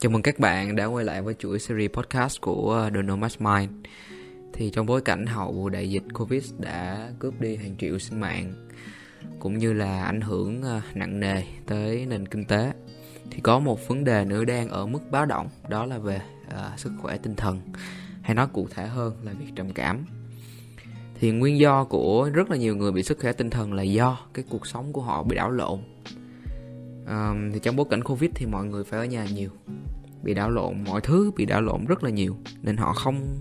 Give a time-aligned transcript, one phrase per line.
[0.00, 3.36] Chào mừng các bạn đã quay lại với chuỗi series podcast của ờ, The Nomad
[3.38, 3.70] Mind.
[4.52, 8.52] Thì trong bối cảnh hậu đại dịch Covid đã cướp đi hàng triệu sinh mạng
[9.38, 12.72] cũng như là ảnh hưởng ờ, nặng nề tới nền kinh tế
[13.30, 16.72] thì có một vấn đề nữa đang ở mức báo động đó là về à,
[16.76, 17.60] sức khỏe tinh thần
[18.22, 20.06] hay nói cụ thể hơn là việc trầm cảm
[21.14, 24.18] thì nguyên do của rất là nhiều người bị sức khỏe tinh thần là do
[24.34, 25.80] cái cuộc sống của họ bị đảo lộn
[27.10, 29.50] um, thì trong bối cảnh covid thì mọi người phải ở nhà nhiều.
[30.22, 32.36] Bị đảo lộn mọi thứ bị đảo lộn rất là nhiều.
[32.62, 33.36] Nên họ không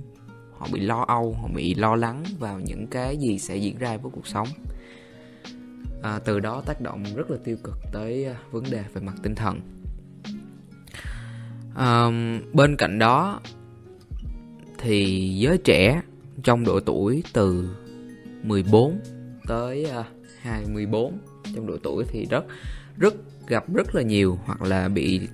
[0.58, 3.98] họ bị lo âu họ bị lo lắng vào những cái gì sẽ diễn ra
[3.98, 4.48] với cuộc sống.
[6.04, 9.16] À, từ đó tác động rất là tiêu cực tới à, vấn đề về mặt
[9.24, 9.60] tinh thần.
[11.76, 12.08] À,
[12.54, 13.42] bên cạnh đó
[14.78, 16.02] thì giới trẻ
[16.44, 17.70] trong độ tuổi từ
[18.44, 19.00] 14
[19.48, 20.04] tới à,
[20.42, 21.18] 24
[21.56, 22.46] trong độ tuổi thì rất
[22.98, 23.14] rất
[23.50, 25.28] gặp rất là nhiều hoặc là bị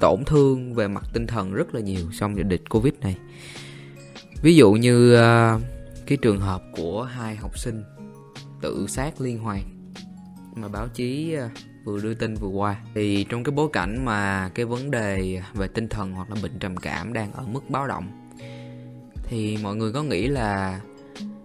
[0.00, 3.16] tổn thương về mặt tinh thần rất là nhiều trong dịch dịch covid này.
[4.42, 5.62] Ví dụ như uh,
[6.06, 7.82] cái trường hợp của hai học sinh
[8.62, 9.92] tự sát liên hoàn
[10.54, 11.50] mà báo chí uh,
[11.84, 12.76] vừa đưa tin vừa qua.
[12.94, 16.58] Thì trong cái bối cảnh mà cái vấn đề về tinh thần hoặc là bệnh
[16.58, 18.30] trầm cảm đang ở mức báo động
[19.24, 20.80] thì mọi người có nghĩ là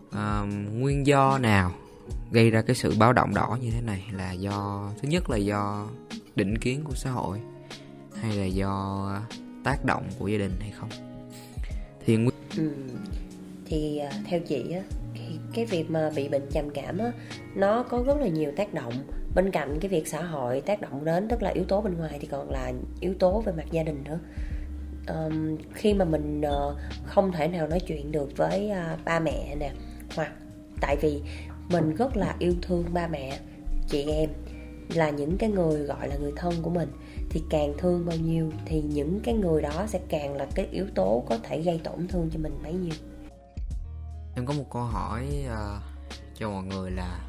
[0.10, 1.72] uh, nguyên do nào
[2.36, 5.38] gây ra cái sự báo động đỏ như thế này là do thứ nhất là
[5.38, 5.88] do
[6.36, 7.40] định kiến của xã hội
[8.14, 9.10] hay là do
[9.64, 10.90] tác động của gia đình hay không
[12.06, 12.18] thì
[12.58, 12.72] ừ.
[13.66, 14.82] thì à, theo chị á
[15.14, 17.12] cái, cái việc mà bị bệnh trầm cảm á
[17.56, 18.94] nó có rất là nhiều tác động
[19.36, 22.18] bên cạnh cái việc xã hội tác động đến tức là yếu tố bên ngoài
[22.22, 24.20] thì còn là yếu tố về mặt gia đình nữa
[25.08, 29.56] um, khi mà mình uh, không thể nào nói chuyện được với uh, ba mẹ
[29.56, 29.72] nè
[30.16, 30.32] hoặc
[30.82, 31.22] tại vì
[31.70, 33.40] mình rất là yêu thương ba mẹ
[33.88, 34.30] chị em
[34.90, 36.90] là những cái người gọi là người thân của mình.
[37.30, 40.86] Thì càng thương bao nhiêu thì những cái người đó sẽ càng là cái yếu
[40.96, 42.94] tố có thể gây tổn thương cho mình bấy nhiêu.
[44.36, 45.82] Em có một câu hỏi uh,
[46.36, 47.20] cho mọi người là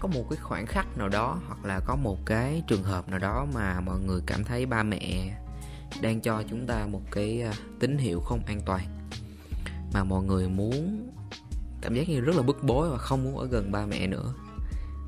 [0.00, 3.18] có một cái khoảng khắc nào đó hoặc là có một cái trường hợp nào
[3.18, 5.36] đó mà mọi người cảm thấy ba mẹ
[6.02, 9.08] đang cho chúng ta một cái uh, tín hiệu không an toàn
[9.94, 11.06] mà mọi người muốn
[11.86, 14.34] cảm giác như rất là bức bối và không muốn ở gần ba mẹ nữa.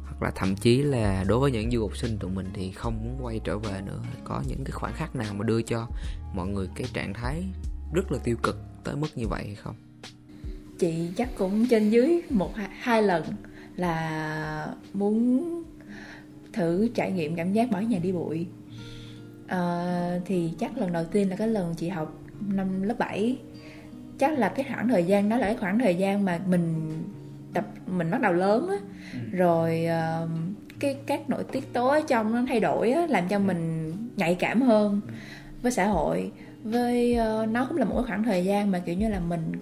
[0.04, 3.04] Hoặc là thậm chí là đối với những du học sinh tụi mình thì không
[3.04, 4.00] muốn quay trở về nữa.
[4.24, 5.88] Có những cái khoảnh khắc nào mà đưa cho
[6.34, 7.44] mọi người cái trạng thái
[7.94, 9.74] rất là tiêu cực tới mức như vậy hay không?
[10.78, 13.24] Chị chắc cũng trên dưới một hai lần
[13.76, 15.42] là muốn
[16.52, 18.46] thử trải nghiệm cảm giác bỏ nhà đi bụi.
[19.46, 23.38] À, thì chắc lần đầu tiên là cái lần chị học năm lớp 7
[24.18, 26.92] chắc là cái khoảng thời gian đó là cái khoảng thời gian mà mình
[27.54, 28.76] tập mình bắt đầu lớn á.
[29.12, 29.18] Ừ.
[29.38, 30.30] rồi uh,
[30.80, 34.34] cái các nội tiết tố ở trong nó thay đổi á, làm cho mình nhạy
[34.34, 35.00] cảm hơn
[35.62, 36.30] với xã hội.
[36.62, 39.52] Với uh, nó cũng là một cái khoảng thời gian mà kiểu như là mình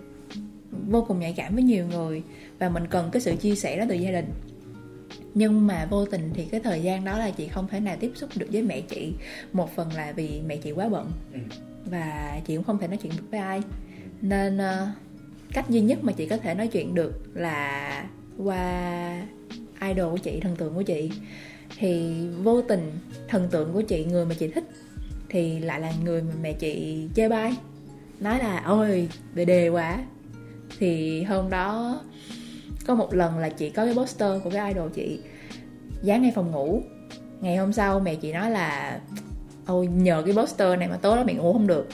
[0.90, 2.22] vô cùng nhạy cảm với nhiều người
[2.58, 4.26] và mình cần cái sự chia sẻ đó từ gia đình.
[5.34, 8.12] Nhưng mà vô tình thì cái thời gian đó là chị không thể nào tiếp
[8.14, 9.12] xúc được với mẹ chị
[9.52, 11.38] một phần là vì mẹ chị quá bận ừ.
[11.84, 13.60] và chị cũng không thể nói chuyện được với ai
[14.22, 14.88] nên uh,
[15.52, 18.04] cách duy nhất mà chị có thể nói chuyện được là
[18.38, 19.22] qua
[19.80, 21.10] idol của chị thần tượng của chị.
[21.78, 22.92] Thì vô tình
[23.28, 24.64] thần tượng của chị người mà chị thích
[25.28, 27.56] thì lại là người mà mẹ chị chê bai.
[28.20, 30.04] Nói là ôi đề đề quá.
[30.78, 32.00] Thì hôm đó
[32.86, 35.20] có một lần là chị có cái poster của cái idol chị
[36.02, 36.82] dán ngay phòng ngủ.
[37.40, 39.00] Ngày hôm sau mẹ chị nói là
[39.66, 41.88] ôi nhờ cái poster này mà tối đó mẹ ngủ không được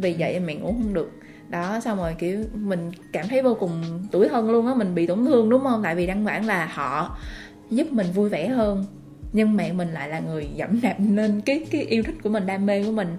[0.00, 1.12] vì vậy mẹ ngủ không được.
[1.48, 3.82] Đó, xong rồi, kiểu, mình cảm thấy vô cùng
[4.12, 5.82] tuổi thân luôn á, mình bị tổn thương, đúng không?
[5.82, 7.18] Tại vì đăng bản là họ
[7.70, 8.84] giúp mình vui vẻ hơn,
[9.32, 12.46] nhưng mẹ mình lại là người dẫm đạp nên cái cái yêu thích của mình,
[12.46, 13.16] đam mê của mình.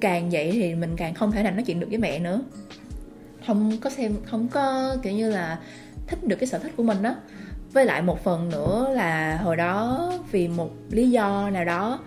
[0.00, 2.40] Càng vậy thì mình càng không thể nào nói chuyện được với mẹ nữa.
[3.46, 5.58] Không có xem, không có, kiểu như là,
[6.06, 7.14] thích được cái sở thích của mình đó
[7.72, 11.98] với lại một phần nữa là hồi đó vì một lý do nào đó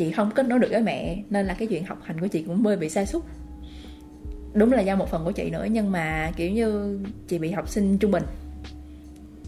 [0.00, 2.42] chị không kết nối được với mẹ nên là cái chuyện học hành của chị
[2.42, 3.24] cũng hơi bị sa sút.
[4.52, 6.98] Đúng là do một phần của chị nữa nhưng mà kiểu như
[7.28, 8.22] chị bị học sinh trung bình.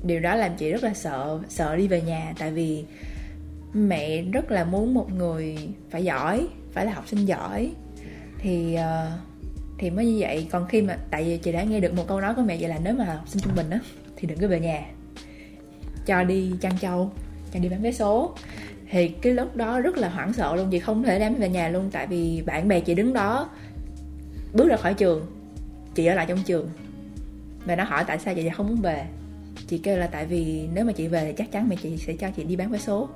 [0.03, 2.85] Điều đó làm chị rất là sợ sợ đi về nhà tại vì
[3.75, 5.57] mẹ rất là muốn một người
[5.91, 7.73] phải giỏi phải là học sinh giỏi.
[8.39, 9.13] Thì uh,
[9.79, 10.47] thì mới như vậy.
[10.51, 12.69] Còn khi mà tại vì chị đã nghe được một câu nói của mẹ vậy
[12.69, 13.79] là nếu mà học sinh trung bình á
[14.17, 14.87] thì đừng có về nhà.
[16.07, 17.11] Cho đi chăn trâu
[17.53, 18.35] cho đi bán vé số
[18.93, 21.69] thì cái lúc đó rất là hoảng sợ luôn chị không thể đem về nhà
[21.69, 23.49] luôn tại vì bạn bè chị đứng đó
[24.53, 25.27] bước ra khỏi trường
[25.95, 26.71] chị ở lại trong trường.
[27.65, 29.05] Và nó hỏi tại sao chị dạ không muốn về.
[29.67, 32.13] Chị kêu là tại vì nếu mà chị về thì chắc chắn mẹ chị sẽ
[32.13, 33.09] cho chị đi bán vé số.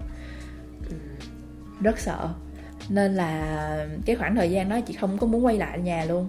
[1.81, 2.29] Rất sợ.
[2.89, 6.29] Nên là cái khoảng thời gian đó chị không có muốn quay lại nhà luôn.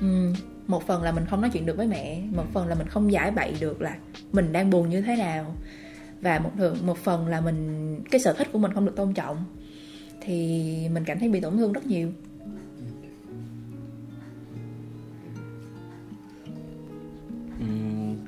[0.00, 0.32] Ừ,
[0.66, 3.12] một phần là mình không nói chuyện được với mẹ một phần là mình không
[3.12, 3.96] giải bày được là
[4.32, 5.54] mình đang buồn như thế nào
[6.20, 9.14] và một thường một phần là mình cái sở thích của mình không được tôn
[9.14, 9.44] trọng
[10.20, 12.12] thì mình cảm thấy bị tổn thương rất nhiều.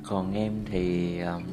[0.05, 1.43] Còn em thì um,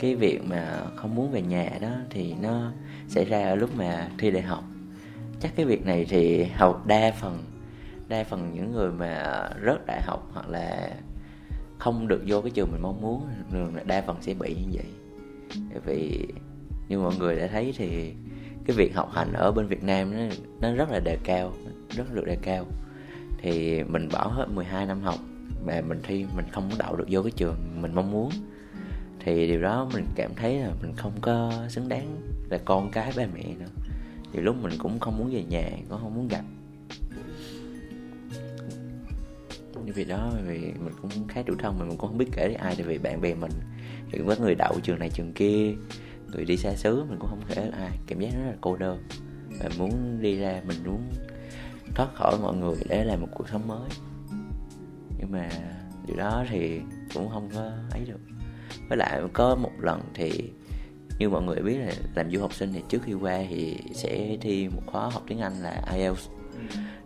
[0.00, 2.72] cái việc mà không muốn về nhà đó thì nó
[3.08, 4.64] xảy ra ở lúc mà thi đại học.
[5.40, 7.44] Chắc cái việc này thì hầu đa phần
[8.08, 10.96] đa phần những người mà rớt đại học hoặc là
[11.78, 14.68] không được vô cái trường mình mong muốn thường là đa phần sẽ bị như
[14.72, 14.86] vậy
[15.84, 16.26] vì
[16.88, 18.12] như mọi người đã thấy thì
[18.66, 21.52] cái việc học hành ở bên Việt Nam nó nó rất là đề cao,
[21.88, 22.66] rất được đề cao.
[23.42, 25.18] Thì mình bỏ hết 12 năm học
[25.66, 28.30] mà mình thi, mình không có đậu được vô cái trường mình mong muốn.
[29.24, 32.16] Thì điều đó mình cảm thấy là mình không có xứng đáng
[32.50, 33.66] là con cái ba mẹ nữa.
[34.32, 36.42] Thì lúc mình cũng không muốn về nhà, cũng không muốn gặp.
[39.84, 42.46] Như vì đó, vì mình cũng khá chủ thân mà mình cũng không biết kể
[42.46, 43.50] với ai, tại vì bạn bè mình
[44.12, 45.74] thì với người đậu trường này trường kia
[46.32, 49.04] người đi xa xứ mình cũng không thể ai cảm giác rất là cô đơn.
[49.60, 51.02] Và muốn đi ra mình muốn
[51.94, 53.88] thoát khỏi mọi người để làm một cuộc sống mới.
[55.18, 55.48] Nhưng mà
[56.06, 56.80] điều đó thì
[57.14, 58.20] cũng không có ấy được.
[58.88, 60.52] Với lại có một lần thì
[61.18, 64.36] như mọi người biết là làm du học sinh thì trước khi qua thì sẽ
[64.40, 66.28] thi một khóa học tiếng Anh là IELTS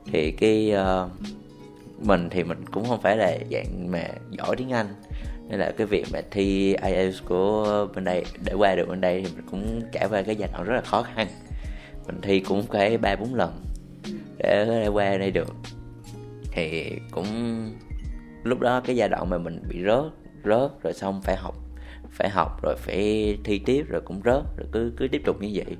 [0.06, 1.10] thì cái uh,
[2.06, 4.86] mình thì mình cũng không phải là dạng mà giỏi tiếng Anh
[5.48, 9.22] nên là cái việc mà thi IELTS của bên đây để qua được bên đây
[9.22, 11.26] thì mình cũng trải qua cái giai đoạn rất là khó khăn.
[12.06, 13.64] Mình thi cũng phải ba bốn lần
[14.38, 15.54] để, để qua đây được.
[16.52, 17.26] Thì cũng
[18.42, 20.04] lúc đó cái giai đoạn mà mình bị rớt
[20.44, 21.54] rớt rồi xong phải học
[22.10, 25.50] phải học rồi phải thi tiếp rồi cũng rớt rồi cứ cứ tiếp tục như
[25.54, 25.76] vậy.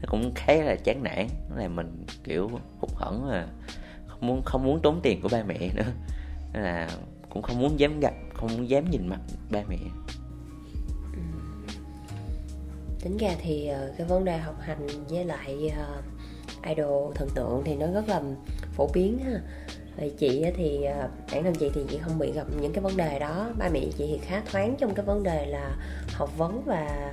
[0.00, 1.26] Nó cũng khá là chán nản
[1.56, 2.50] là mình kiểu
[2.80, 3.46] hụt hẫng là
[4.06, 5.92] không muốn không muốn tốn tiền của ba mẹ nữa.
[6.52, 6.88] Nên là
[7.28, 9.20] cũng không muốn dám gặp không dám nhìn mặt
[9.50, 9.78] ba mẹ.
[11.12, 11.20] Ừ.
[13.00, 16.04] Tính ra thì ờ, cái vấn đề học hành với lại uh,
[16.66, 18.22] idol thần tượng thì nó rất là
[18.72, 19.40] phổ biến ha.
[20.18, 23.18] Chị thì ờ, bản thân chị thì chị không bị gặp những cái vấn đề
[23.18, 23.50] đó.
[23.58, 25.76] Ba mẹ chị thì khá thoáng trong cái vấn đề là
[26.12, 27.12] học vấn và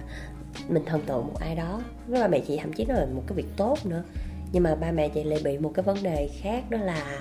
[0.69, 1.81] mình thần tượng một ai đó.
[2.07, 4.04] Với ba mẹ chị thậm chí nó là một cái việc tốt nữa.
[4.51, 7.19] Nhưng mà ba mẹ chị lại bị một cái vấn đề khác đó là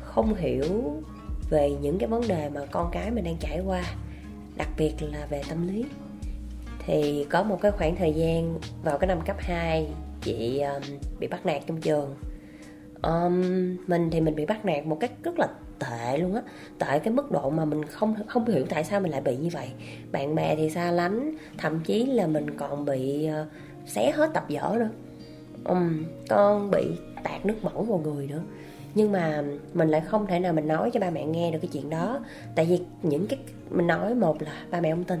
[0.00, 1.02] không hiểu
[1.52, 3.82] về những cái vấn đề mà con cái mình đang trải qua
[4.56, 5.84] đặc biệt là về tâm lý.
[6.86, 9.88] Thì có một cái khoảng thời gian vào cái năm cấp 2
[10.20, 10.82] chị um,
[11.20, 12.14] bị bắt nạt trong trường.
[13.02, 13.42] Um,
[13.86, 16.42] mình thì mình bị bắt nạt một cách rất là tệ luôn á
[16.78, 19.48] tại cái mức độ mà mình không không hiểu tại sao mình lại bị như
[19.52, 19.68] vậy.
[20.12, 23.46] Bạn bè thì xa lánh thậm chí là mình còn bị uh,
[23.88, 24.90] xé hết tập vở nữa.
[25.64, 26.90] Um, con bị
[27.24, 28.42] tạt nước mẫu vào người nữa
[28.94, 29.42] nhưng mà
[29.74, 32.20] mình lại không thể nào mình nói cho ba mẹ nghe được cái chuyện đó.
[32.54, 33.38] Tại vì những cái
[33.70, 35.20] mình nói một là ba mẹ không tin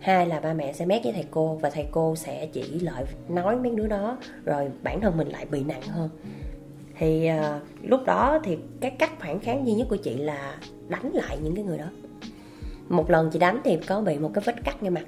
[0.00, 3.04] hai là ba mẹ sẽ mét với thầy cô và thầy cô sẽ chỉ lợi
[3.28, 6.08] nói mấy đứa đó rồi bản thân mình lại bị nặng hơn.
[6.98, 10.58] Thì uh, lúc đó thì cái cách phản kháng duy nhất của chị là
[10.88, 11.90] đánh lại những cái người đó.
[12.88, 15.04] Một lần chị đánh thì có bị một cái vết cắt ngay mặt.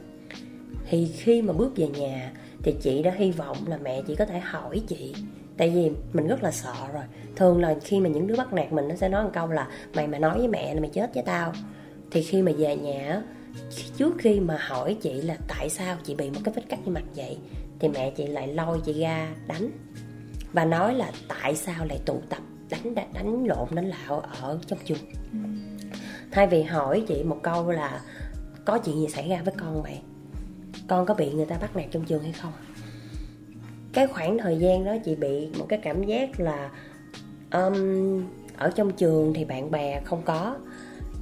[0.90, 2.32] Thì khi mà bước về nhà
[2.62, 5.14] thì chị đã hy vọng là mẹ chị có thể hỏi chị
[5.58, 7.04] tại vì mình rất là sợ rồi.
[7.36, 9.68] Thường là khi mà những đứa bắt nạt mình, nó sẽ nói một câu là,
[9.94, 11.52] mày mà nói với mẹ là mày chết với tao.
[12.10, 13.22] Thì khi mà về nhà
[13.96, 16.92] trước khi mà hỏi chị là tại sao chị bị một cái vết cắt như
[16.92, 17.38] mặt vậy?
[17.78, 19.70] Thì mẹ chị lại lôi chị ra đánh
[20.52, 22.38] và nói là tại sao lại tụ tập
[22.70, 24.98] đánh đánh lộn, đánh lạo ở trong trường
[25.32, 25.38] ừ.
[26.30, 28.00] thay vì hỏi chị một câu là
[28.64, 30.00] có chuyện gì xảy ra với con vậy
[30.88, 32.52] con có bị người ta bắt nạt trong trường hay không?
[33.92, 36.70] Cái khoảng thời gian đó chị bị một cái cảm giác là
[37.52, 38.24] um,
[38.56, 40.56] ở trong trường thì bạn bè không có.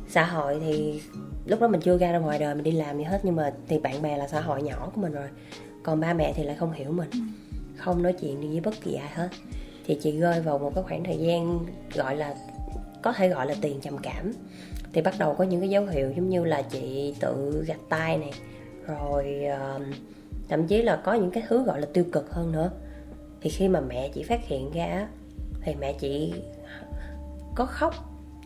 [0.09, 1.03] Xã hội thì
[1.47, 3.53] lúc đó mình chưa ra ra ngoài đời mình đi làm gì hết nhưng mà
[3.69, 5.29] thì bạn bè là xã hội nhỏ của mình rồi.
[5.83, 7.11] Còn ba mẹ thì lại không hiểu mình
[7.77, 9.29] không nói chuyện gì với bất kỳ ai hết.
[9.87, 11.59] Thì chị rơi vào một cái khoảng thời gian
[11.95, 12.35] gọi là
[13.03, 14.33] có thể gọi là tiền trầm cảm.
[14.93, 18.19] Thì bắt đầu có những cái dấu hiệu giống như là chị tự gạch tay
[18.19, 18.33] này
[18.87, 19.43] rồi
[19.77, 19.83] uh,
[20.49, 22.71] thậm chí là có những cái thứ gọi là tiêu cực hơn nữa.
[23.41, 25.09] Thì khi mà mẹ chị phát hiện ra
[25.62, 26.35] thì mẹ chị
[27.55, 27.95] có khóc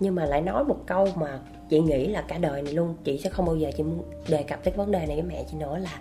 [0.01, 3.19] nhưng mà lại nói một câu mà chị nghĩ là cả đời này luôn chị
[3.19, 3.85] sẽ không bao giờ chị
[4.29, 6.01] đề cập tới vấn đề này với mẹ chị nữa là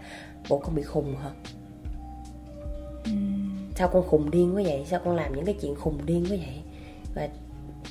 [0.50, 1.30] bộ con bị khùng hả?
[3.76, 4.86] Sao con khùng điên quá vậy?
[4.86, 6.62] Sao con làm những cái chuyện khùng điên quá vậy?
[7.16, 7.30] Và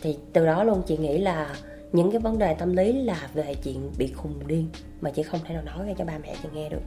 [0.02, 1.56] thì từ đó luôn chị nghĩ là
[1.92, 4.68] những cái vấn đề tâm lý là về chuyện bị khùng điên
[5.00, 6.82] mà chị không thể nào nói ra cho ba mẹ chị nghe được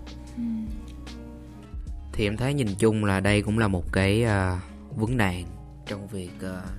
[2.13, 5.45] thì em thấy nhìn chung là đây cũng là một cái uh, vấn nạn
[5.85, 6.69] trong việc uh,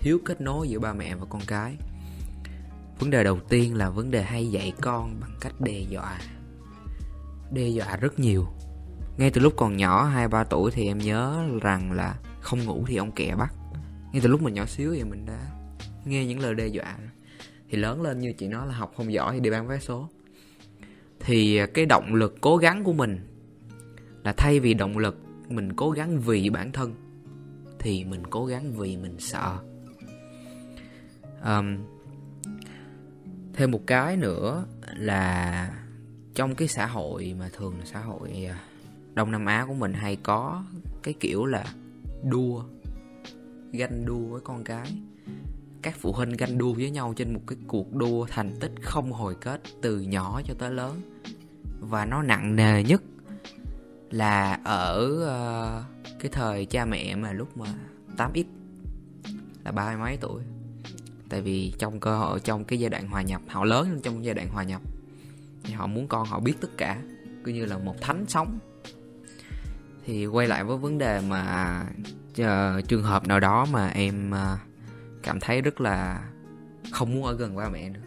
[0.00, 1.76] thiếu kết nối giữa ba mẹ và con cái.
[2.98, 6.18] Vấn đề đầu tiên là vấn đề hay dạy con bằng cách đe dọa
[7.54, 8.46] đe dọa rất nhiều.
[9.16, 12.84] Ngay từ lúc còn nhỏ hai ba tuổi thì em nhớ rằng là không ngủ
[12.86, 13.54] thì ông kẹ bắt.
[14.12, 15.38] Ngay từ lúc mình nhỏ xíu thì mình đã
[16.04, 16.96] nghe những lời đe dọa.
[17.70, 20.08] Thì lớn lên như chị nói là học không giỏi thì đi bán vé số.
[21.20, 23.33] Thì à, cái động lực cố gắng của mình
[24.24, 26.94] là thay vì động lực mình cố gắng vì bản thân
[27.78, 29.58] thì mình cố gắng vì mình sợ.
[31.44, 31.78] Um,
[33.52, 34.66] thêm một cái nữa
[34.96, 35.70] là
[36.34, 38.60] trong cái xã hội mà thường là xã hội à,
[39.14, 40.64] đông nam á của mình hay có
[41.02, 41.64] cái kiểu là
[42.22, 42.64] đua
[43.72, 44.86] ganh đua với con cái.
[45.82, 49.12] Các phụ huynh ganh đua với nhau trên một cái cuộc đua thành tích không
[49.12, 51.00] hồi kết từ nhỏ cho tới lớn.
[51.80, 53.02] Và nó nặng nề nhất
[54.14, 57.66] là ở uh, cái thời cha mẹ mà lúc mà
[58.16, 58.44] 8x
[59.64, 60.42] là ba mươi mấy tuổi.
[61.28, 64.34] Tại vì trong cơ hội trong cái giai đoạn hòa nhập họ lớn trong giai
[64.34, 64.80] đoạn hòa nhập
[65.64, 67.02] thì họ muốn con họ biết tất cả
[67.44, 68.58] cứ như là một thánh sống.
[70.04, 71.82] Thì quay lại với vấn đề mà
[72.30, 74.58] uh, trường hợp nào đó mà em uh,
[75.22, 76.28] cảm thấy rất là
[76.92, 78.00] không muốn ở gần ba mẹ nữa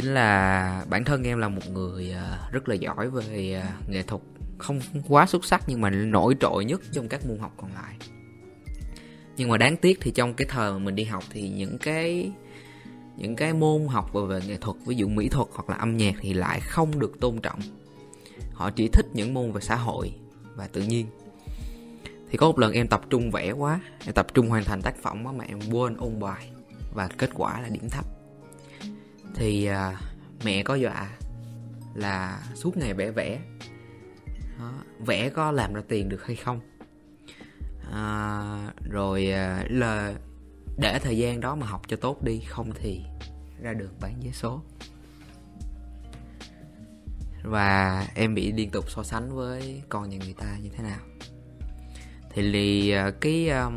[0.00, 4.02] chính là bản thân em là một người à, rất là giỏi về à, nghệ
[4.02, 4.22] thuật.
[4.58, 7.94] Không quá xuất sắc nhưng mà nổi trội nhất trong các môn học còn lại.
[9.36, 12.32] Nhưng mà đáng tiếc thì trong cái thời mà mình đi học thì những cái
[13.16, 16.14] những cái môn học về nghệ thuật, ví dụ mỹ thuật hoặc là âm nhạc
[16.20, 17.60] thì lại không được tôn trọng.
[18.52, 20.12] Họ chỉ thích những môn về xã hội
[20.54, 21.06] và tự nhiên.
[22.30, 24.96] Thì có một lần em tập trung vẽ quá, em tập trung hoàn thành tác
[25.02, 26.50] phẩm mà em quên ôn bài
[26.94, 28.19] và kết quả là điểm thấp
[29.34, 30.00] thì à,
[30.44, 31.10] mẹ có dọa
[31.94, 33.40] là suốt ngày vẽ vẽ.
[34.58, 36.60] Đó, vẽ có làm ra tiền được hay không?
[37.92, 40.14] À, rồi à, là
[40.78, 43.00] để thời gian đó mà học cho tốt đi không thì
[43.62, 44.62] ra đường bán vé số.
[47.42, 51.00] Và em bị liên tục so sánh với con nhà người ta như thế nào?
[52.30, 53.70] Thì lì à, cái à,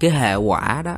[0.00, 0.96] cái hệ quả đó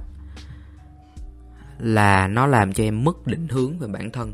[1.79, 4.33] là nó làm cho em mất định hướng về bản thân.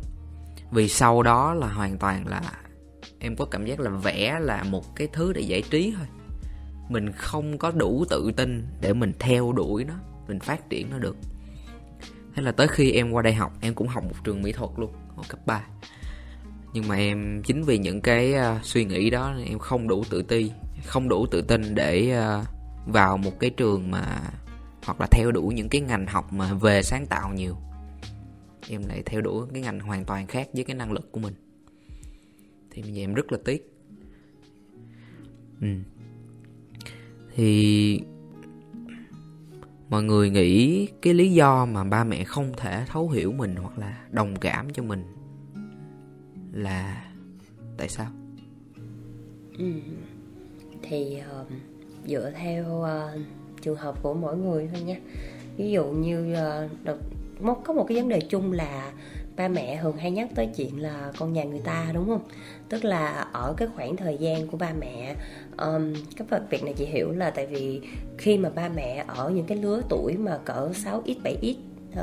[0.70, 2.42] Vì sau đó là hoàn toàn là
[3.18, 6.06] em có cảm giác là vẽ là một cái thứ để giải trí thôi.
[6.88, 9.94] Mình không có đủ tự tin để mình theo đuổi nó
[10.28, 11.16] mình phát triển nó được.
[12.34, 14.70] Thế là tới khi em qua đây học em cũng học một trường mỹ thuật
[14.76, 15.64] luôn ở cấp 3
[16.72, 20.22] nhưng mà em chính vì những cái uh, suy nghĩ đó em không đủ tự
[20.22, 20.50] ti
[20.86, 22.46] không đủ tự tin để uh,
[22.86, 24.20] vào một cái trường mà
[24.84, 27.56] hoặc là theo đuổi những cái ngành học mà về sáng tạo nhiều
[28.68, 31.34] em lại theo đuổi cái ngành hoàn toàn khác với cái năng lực của mình
[32.70, 33.74] thì bây giờ em rất là tiếc
[35.60, 35.68] ừ.
[37.34, 38.00] thì
[39.88, 43.78] mọi người nghĩ cái lý do mà ba mẹ không thể thấu hiểu mình hoặc
[43.78, 45.04] là đồng cảm cho mình
[46.52, 47.10] là
[47.76, 48.10] tại sao
[49.58, 49.72] ừ.
[50.82, 51.46] thì uh,
[52.06, 53.20] dựa theo uh,
[53.62, 54.96] trường hợp của mỗi người thôi nha.
[55.56, 56.36] Ví dụ như
[56.92, 58.92] uh, có một cái vấn đề chung là
[59.36, 62.22] ba mẹ thường hay nhắc tới chuyện là con nhà người ta đúng không?
[62.68, 65.14] Tức là ở cái khoảng thời gian của ba mẹ
[65.58, 67.80] um, cái việc này chị hiểu là tại vì
[68.18, 71.54] khi mà ba mẹ ở những cái lứa tuổi mà cỡ 6x 7x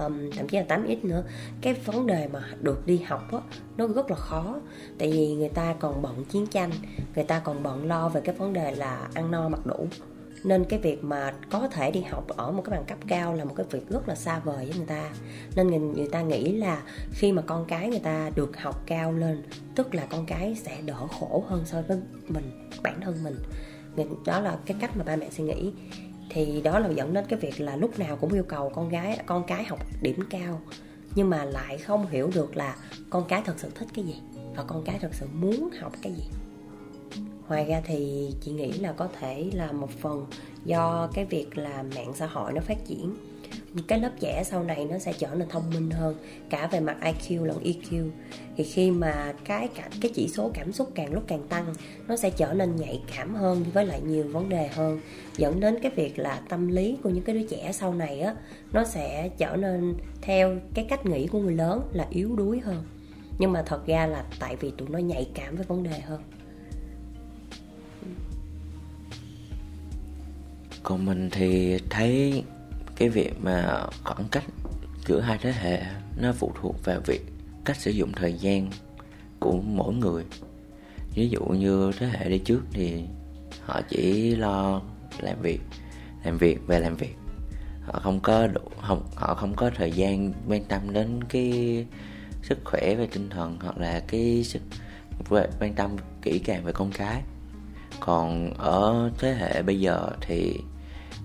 [0.03, 1.23] um, thậm chí là 8x nữa
[1.61, 3.39] cái vấn đề mà được đi học á
[3.77, 4.55] nó rất là khó.
[4.97, 6.71] Tại vì người ta còn bận chiến tranh
[7.15, 9.87] người ta còn bận lo về cái vấn đề là ăn no mặc đủ
[10.43, 13.45] nên cái việc mà có thể đi học ở một cái bằng cấp cao là
[13.45, 15.09] một cái việc rất là xa vời với người ta.
[15.55, 16.81] Nên người, người ta nghĩ là
[17.11, 19.43] khi mà con cái người ta được học cao lên
[19.75, 23.35] tức là con cái sẽ đỡ khổ hơn so với mình bản thân mình.
[24.25, 25.71] Đó là cái cách mà ba mẹ suy nghĩ.
[26.29, 29.19] Thì đó là dẫn đến cái việc là lúc nào cũng yêu cầu con gái
[29.25, 30.61] con cái học điểm cao
[31.15, 32.75] nhưng mà lại không hiểu được là
[33.09, 34.15] con cái thật sự thích cái gì
[34.55, 36.23] và con cái thật sự muốn học cái gì
[37.49, 40.25] ngoài ra thì chị nghĩ là có thể là một phần
[40.65, 43.15] do cái việc là mạng xã hội nó phát triển.
[43.87, 46.15] Cái lớp trẻ sau này nó sẽ trở nên thông minh hơn,
[46.49, 48.09] cả về mặt IQ lẫn EQ
[48.57, 49.69] thì khi mà cái
[50.01, 51.73] cái chỉ số cảm xúc càng lúc càng tăng,
[52.07, 54.99] nó sẽ trở nên nhạy cảm hơn với lại nhiều vấn đề hơn.
[55.37, 58.35] Dẫn đến cái việc là tâm lý của những cái đứa trẻ sau này á,
[58.71, 62.83] nó sẽ trở nên theo cái cách nghĩ của người lớn là yếu đuối hơn.
[63.39, 66.21] Nhưng mà thật ra là tại vì tụi nó nhạy cảm với vấn đề hơn.
[70.89, 72.43] Còn mình thì thấy
[72.95, 74.43] cái việc mà khoảng cách
[75.07, 75.81] giữa hai thế hệ
[76.17, 77.21] nó phụ thuộc vào việc
[77.65, 78.69] cách sử dụng thời gian
[79.39, 80.23] của mỗi người.
[81.15, 83.03] Ví dụ như thế hệ đi trước thì
[83.65, 84.81] họ chỉ lo
[85.19, 85.59] làm việc
[86.23, 87.15] làm việc về làm việc.
[87.81, 91.85] Họ không có đủ, không, họ không có thời gian quan tâm đến cái
[92.43, 94.61] sức khỏe về tinh thần hoặc là cái sức
[95.29, 97.21] quan tâm kỹ càng về con cái.
[97.99, 100.57] Còn ở thế hệ bây giờ thì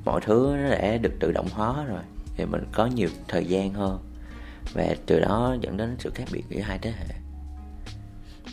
[0.04, 2.02] mọi thứ nó đã được tự động hóa rồi
[2.37, 3.99] thì mình có nhiều thời gian hơn.
[4.73, 7.14] Và từ đó dẫn đến sự khác biệt giữa hai thế hệ.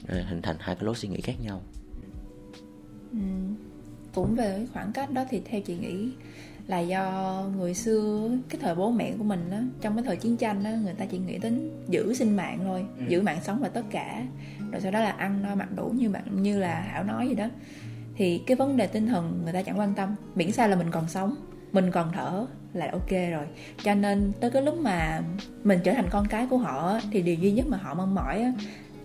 [0.07, 1.61] Rồi hình thành hai cái lối suy nghĩ khác nhau.
[3.11, 3.17] Ừ.
[4.13, 6.09] cũng về cái khoảng cách đó thì theo chị nghĩ
[6.67, 10.37] là do người xưa cái thời bố mẹ của mình á trong cái thời chiến
[10.37, 13.03] tranh á người ta chỉ nghĩ đến giữ sinh mạng thôi ừ.
[13.07, 14.27] giữ mạng sống là tất cả.
[14.71, 17.35] Rồi sau đó là ăn no mặc đủ như bạn như là hảo nói gì
[17.35, 17.47] đó
[18.21, 20.15] thì cái vấn đề tinh thần người ta chẳng quan tâm.
[20.35, 21.35] Miễn sao là mình còn sống,
[21.71, 23.45] mình còn thở là ok rồi.
[23.83, 25.21] Cho nên tới cái lúc mà
[25.63, 28.53] mình trở thành con cái của họ thì điều duy nhất mà họ mong mỏi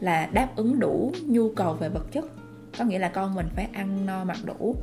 [0.00, 2.24] là đáp ứng đủ nhu cầu về vật chất.
[2.78, 4.76] Có nghĩa là con mình phải ăn no mặc đủ,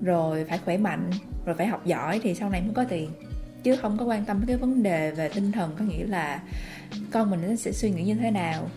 [0.00, 1.10] rồi phải khỏe mạnh,
[1.44, 3.10] rồi phải học giỏi thì sau này mới có tiền.
[3.62, 6.42] Chứ không có quan tâm tới cái vấn đề về tinh thần, có nghĩa là
[7.10, 8.68] con mình nó sẽ suy nghĩ như thế nào.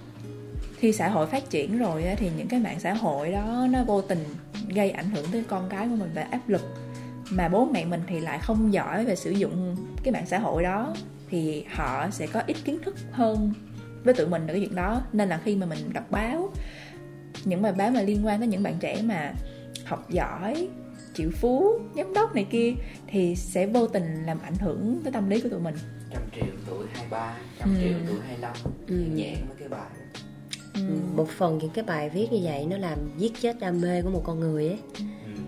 [0.78, 4.02] Khi xã hội phát triển rồi thì những cái mạng xã hội đó nó vô
[4.02, 4.20] tình
[4.68, 6.62] gây ảnh hưởng tới con cái của mình về áp lực
[7.30, 10.64] mà bố mẹ mình thì lại không giỏi về sử dụng cái mạng xã hội
[10.64, 10.94] đó
[11.30, 13.54] thì họ sẽ có ít kiến thức hơn
[14.04, 16.50] với tụi mình ở cái chuyện đó nên là khi mà mình đọc báo
[17.46, 19.34] những bài báo mà liên quan tới những bạn trẻ mà
[19.86, 20.68] học giỏi
[21.14, 22.74] triệu phú giám đốc này kia
[23.08, 25.76] thì sẽ vô tình làm ảnh hưởng tới tâm lý của tụi mình
[26.14, 27.82] trăm triệu tuổi 23 trăm ừ.
[27.82, 28.54] triệu tuổi 25
[28.88, 28.96] ừ.
[28.96, 29.90] nhẹ mấy cái bài
[30.78, 30.94] ừ.
[31.16, 34.10] một phần những cái bài viết như vậy nó làm giết chết đam mê của
[34.10, 34.80] một con người ấy.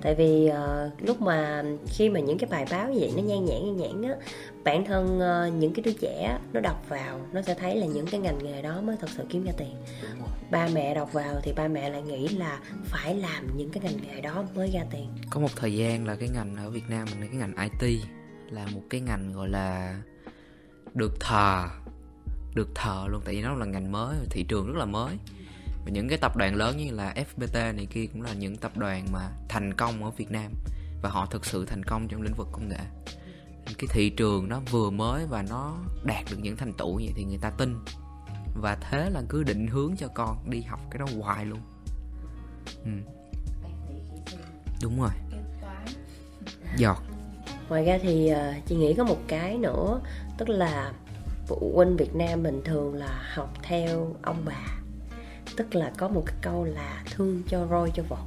[0.01, 3.45] Tại vì uh, lúc mà khi mà những cái bài báo như vậy nó nhan
[3.45, 4.15] nhản nhan nhản á
[4.63, 8.05] bản thân uh, những cái đứa trẻ nó đọc vào nó sẽ thấy là những
[8.05, 9.75] cái ngành nghề đó mới thật sự kiếm ra tiền.
[10.51, 13.97] Ba mẹ đọc vào thì ba mẹ lại nghĩ là phải làm những cái ngành
[14.07, 15.07] nghề đó mới ra tiền.
[15.29, 17.99] Có một thời gian là cái ngành ở Việt Nam mình là cái ngành IT
[18.49, 19.95] là một cái ngành gọi là
[20.93, 21.65] được thờ
[22.53, 25.17] được thờ luôn tại vì nó là ngành mới thị trường rất là mới.
[25.85, 28.77] Và những cái tập đoàn lớn như là FPT này kia cũng là những tập
[28.77, 30.51] đoàn mà thành công ở Việt Nam
[31.01, 32.79] và họ thực sự thành công trong lĩnh vực công nghệ.
[33.65, 37.23] Cái thị trường nó vừa mới và nó đạt được những thành tựu vậy thì
[37.23, 37.75] người ta tin.
[38.61, 41.59] Và thế là cứ định hướng cho con đi học cái đó hoài luôn.
[42.83, 42.91] Ừ.
[44.81, 45.11] đúng rồi.
[46.77, 47.03] Giọt.
[47.69, 50.01] Ngoài ra thì uh, chị nghĩ có một cái nữa
[50.37, 50.93] tức là
[51.49, 54.65] phụ huynh Việt Nam bình thường là học theo ông bà.
[55.57, 58.19] Tức là có một cái câu là thương cho roi cho vọt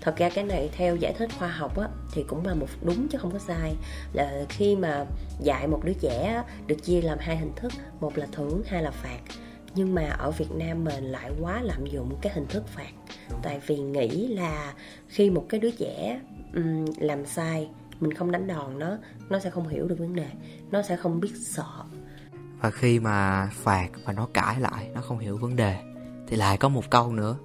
[0.00, 3.08] thật ra cái này theo giải thích khoa học á, thì cũng là một đúng
[3.08, 3.74] chứ không có sai.
[4.12, 5.04] Là khi mà
[5.40, 8.90] dạy một đứa trẻ được chia làm hai hình thức một là thưởng hai là
[8.90, 9.18] phạt.
[9.74, 12.90] Nhưng mà ở Việt Nam mình lại quá lạm dụng cái hình thức phạt.
[13.42, 14.74] Tại vì nghĩ là
[15.08, 16.20] khi một cái đứa trẻ
[16.54, 17.68] um, làm sai
[18.00, 18.96] mình không đánh đòn nó
[19.30, 20.28] nó sẽ không hiểu được vấn đề
[20.70, 21.84] nó sẽ không biết sợ
[22.62, 25.76] và khi mà phạt và nó cãi lại, nó không hiểu vấn đề,
[26.26, 27.36] thì lại có một câu nữa.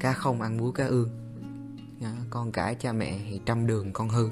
[0.00, 1.08] Cá không ăn búa, cá ương.
[2.00, 4.28] Dạ, con cãi cha mẹ thì trăm đường con hư.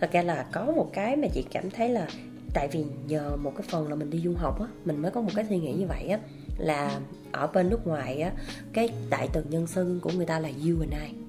[0.00, 2.08] Thật ra là có một cái mà chị cảm thấy là
[2.54, 5.20] tại vì nhờ một cái phần là mình đi du học á, mình mới có
[5.20, 6.18] một cái suy nghĩ như vậy á,
[6.58, 7.00] là
[7.32, 8.32] ở bên nước ngoài á,
[8.72, 11.25] cái đại từ nhân xưng của người ta là you and I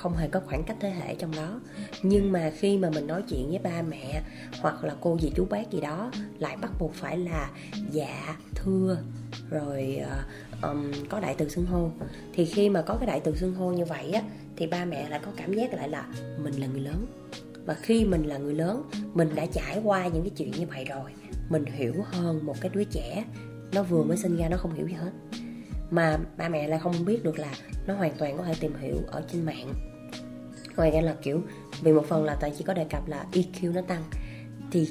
[0.00, 1.60] không hề có khoảng cách thế hệ trong đó.
[2.02, 4.22] Nhưng mà khi mà mình nói chuyện với ba mẹ
[4.60, 7.50] hoặc là cô dì chú bác gì đó lại bắt buộc phải là
[7.90, 8.98] dạ thưa
[9.50, 11.90] rồi uh, um, có đại từ xưng hô.
[12.32, 14.22] Thì khi mà có cái đại từ xưng hô như vậy á
[14.56, 16.06] thì ba mẹ lại có cảm giác lại là
[16.42, 17.06] mình là người lớn.
[17.64, 20.84] Và khi mình là người lớn mình đã trải qua những cái chuyện như vậy
[20.84, 21.10] rồi
[21.48, 23.24] mình hiểu hơn một cái đứa trẻ
[23.72, 25.10] nó vừa mới sinh ra nó không hiểu gì hết.
[25.90, 27.52] Mà ba mẹ lại không biết được là
[27.86, 29.89] nó hoàn toàn có thể tìm hiểu ở trên mạng
[30.76, 31.42] ngoài ra là kiểu
[31.82, 34.02] vì một phần là tại chỉ có đề cập là EQ nó tăng
[34.70, 34.88] thì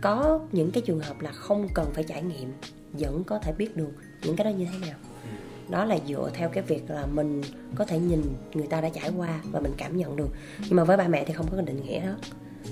[0.00, 2.52] có những cái trường hợp là không cần phải trải nghiệm
[2.92, 3.90] vẫn có thể biết được
[4.22, 4.98] những cái đó như thế nào.
[5.68, 7.42] Đó là dựa theo cái việc là mình
[7.74, 8.22] có thể nhìn
[8.54, 10.28] người ta đã trải qua và mình cảm nhận được.
[10.58, 12.14] Nhưng mà với ba mẹ thì không có định nghĩa đó.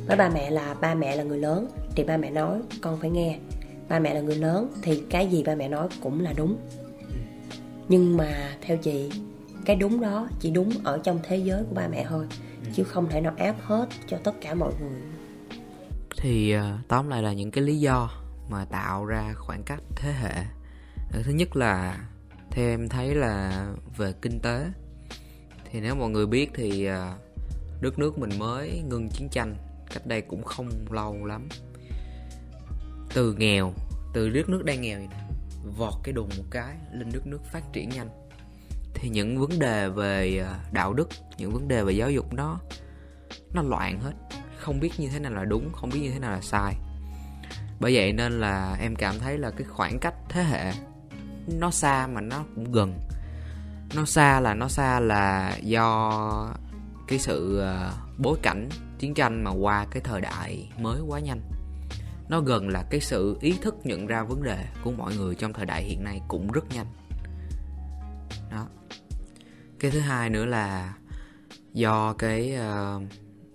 [0.07, 3.11] Với ba mẹ là ba mẹ là người lớn thì ba mẹ nói con phải
[3.11, 3.39] nghe.
[3.89, 6.57] Ba mẹ là người lớn thì cái gì ba mẹ nói cũng là đúng.
[7.89, 9.11] Nhưng mà theo chị
[9.65, 12.27] cái đúng đó chỉ đúng ở trong thế giới của ba mẹ thôi
[12.75, 15.01] chứ không thể nào áp hết cho tất cả mọi người.
[16.17, 18.11] Thì uh, tóm lại là những cái lý do
[18.51, 20.45] mà tạo ra khoảng cách thế hệ.
[21.23, 21.99] Thứ nhất là
[22.51, 23.67] theo em thấy là
[23.97, 24.67] về kinh tế.
[25.71, 27.15] Thì nếu mọi người biết thì ờ,
[27.81, 29.55] đất nước mình mới ngưng chiến tranh
[29.95, 31.49] cách đây cũng không lâu lắm.
[33.15, 33.73] Từ nghèo
[34.15, 35.09] từ đất nước đang nghèo này,
[35.77, 38.28] vọt cái đùng một cái lên đất nước phát triển nhanh
[39.01, 42.59] thì những vấn đề về à, đạo đức, những vấn đề về giáo dục nó
[43.53, 44.13] nó loạn hết.
[44.57, 46.75] Không biết như thế nào là đúng, không biết như thế nào là sai.
[47.81, 50.73] Bởi vậy nên là em cảm thấy là cái khoảng cách thế hệ
[51.47, 52.99] nó xa mà nó cũng gần.
[53.95, 56.55] Nó xa là, nó xa là do
[57.09, 61.41] cái sự à, bối cảnh chiến tranh mà qua cái thời đại mới quá nhanh.
[62.29, 65.53] Nó gần là cái sự ý thức nhận ra vấn đề của mọi người trong
[65.53, 66.87] thời đại hiện nay cũng rất nhanh.
[68.51, 68.67] Đó
[69.81, 70.95] cái thứ hai nữa là
[71.73, 73.03] do cái uh,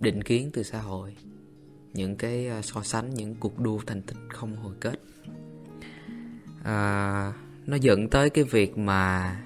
[0.00, 1.16] định kiến từ xã hội
[1.92, 5.00] những cái uh, so sánh những cuộc đua thành tích không hồi kết.
[6.60, 7.34] Uh,
[7.66, 9.36] nó dẫn tới cái việc mà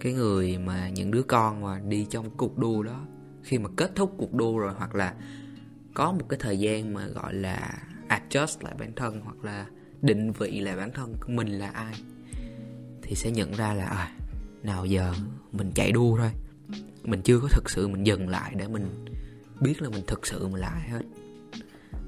[0.00, 3.06] cái người mà những đứa con mà đi trong cuộc đua đó
[3.42, 5.14] khi mà kết thúc cuộc đua rồi hoặc là
[5.94, 9.66] có một cái thời gian mà gọi là adjust lại bản thân hoặc là
[10.02, 11.94] định vị lại bản thân của mình là ai
[13.02, 14.12] thì sẽ nhận ra là à,
[14.68, 15.14] nào giờ
[15.52, 16.30] mình chạy đua thôi.
[17.02, 19.04] Mình chưa có thực sự mình dừng lại để mình
[19.60, 21.02] biết là mình thực sự mình là ai hết.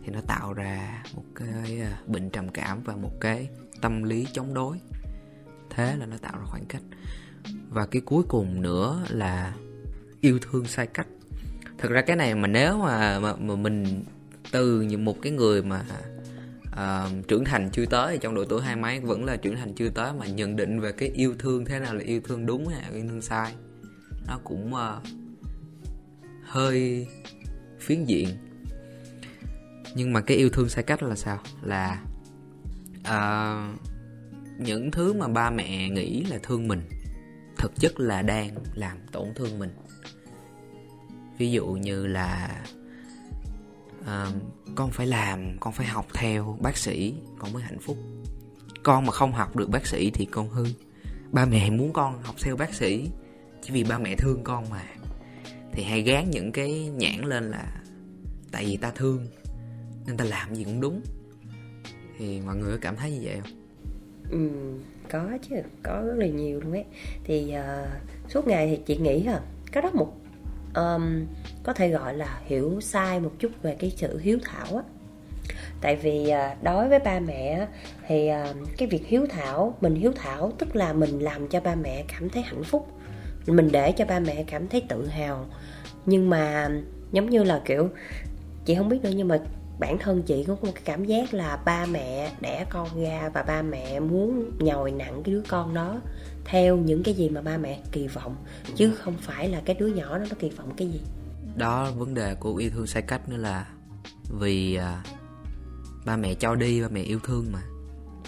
[0.02, 3.48] Thì nó tạo ra một cái à, bệnh trầm cảm và một cái
[3.80, 4.80] tâm lý chống đối.
[5.70, 6.82] Thế là nó tạo ra khoảng cách.
[7.68, 9.54] Và cái cuối cùng nữa là
[10.20, 11.06] yêu thương sai cách.
[11.78, 14.04] Thực ra cái này mà nếu mà mà, mà mình
[14.52, 15.84] từ một cái người mà
[16.72, 19.88] uh, trưởng thành chưa tới trong độ tuổi hai mấy vẫn là trưởng thành chưa
[19.88, 22.82] tới mà nhận định về cái yêu thương thế nào là yêu thương đúng hay
[22.82, 23.54] là yêu thương sai.
[24.26, 25.02] Nó cũng uh,
[26.42, 27.06] hơi
[27.78, 28.28] phiến diện.
[29.94, 31.38] Nhưng mà cái yêu thương sai cách là sao?
[31.62, 32.02] Là
[33.00, 33.80] uh,
[34.58, 36.80] những thứ mà ba mẹ nghĩ là thương mình
[37.58, 39.70] thực chất là đang làm tổn thương mình.
[41.38, 42.60] Ví dụ như là
[44.06, 44.26] à,
[44.74, 47.96] con phải làm con phải học theo bác sĩ con mới hạnh phúc.
[48.82, 50.64] Con mà không học được bác sĩ thì con hư.
[51.32, 53.10] Ba mẹ muốn con học theo bác sĩ
[53.62, 54.84] chỉ vì ba mẹ thương con mà.
[55.72, 57.82] Thì hay gán những cái nhãn lên là
[58.52, 59.26] tại vì ta thương
[60.06, 61.00] nên ta làm gì cũng đúng.
[62.18, 63.50] Thì mọi người có cảm thấy như vậy không?
[64.30, 64.50] Ừ
[65.10, 66.84] có chứ có rất là nhiều luôn ấy.
[67.24, 69.40] Thì uh, suốt ngày thì chị nghĩ là
[69.72, 70.12] có rất một
[70.74, 71.26] um,
[71.62, 74.82] có thể gọi là hiểu sai một chút về cái sự hiếu thảo á.
[75.80, 77.66] Tại vì à, đối với ba mẹ
[78.06, 81.74] thì à, cái việc hiếu thảo mình hiếu thảo tức là mình làm cho ba
[81.74, 82.86] mẹ cảm thấy hạnh phúc
[83.46, 85.46] mình để cho ba mẹ cảm thấy tự hào.
[86.06, 86.68] Nhưng mà
[87.12, 87.88] giống như là kiểu
[88.64, 89.38] chị không biết nữa nhưng mà
[89.80, 93.42] bản thân chị có một cái cảm giác là ba mẹ đẻ con ra và
[93.42, 96.00] ba mẹ muốn nhồi nặng cái đứa con đó
[96.44, 98.36] theo những cái gì mà ba mẹ kỳ vọng
[98.76, 101.00] chứ không phải là cái đứa nhỏ đó nó kỳ vọng cái gì.
[101.56, 103.66] Đó vấn đề của yêu thương sai cách nữa là
[104.40, 105.04] vì à,
[106.04, 107.62] ba mẹ cho đi ba mẹ yêu thương mà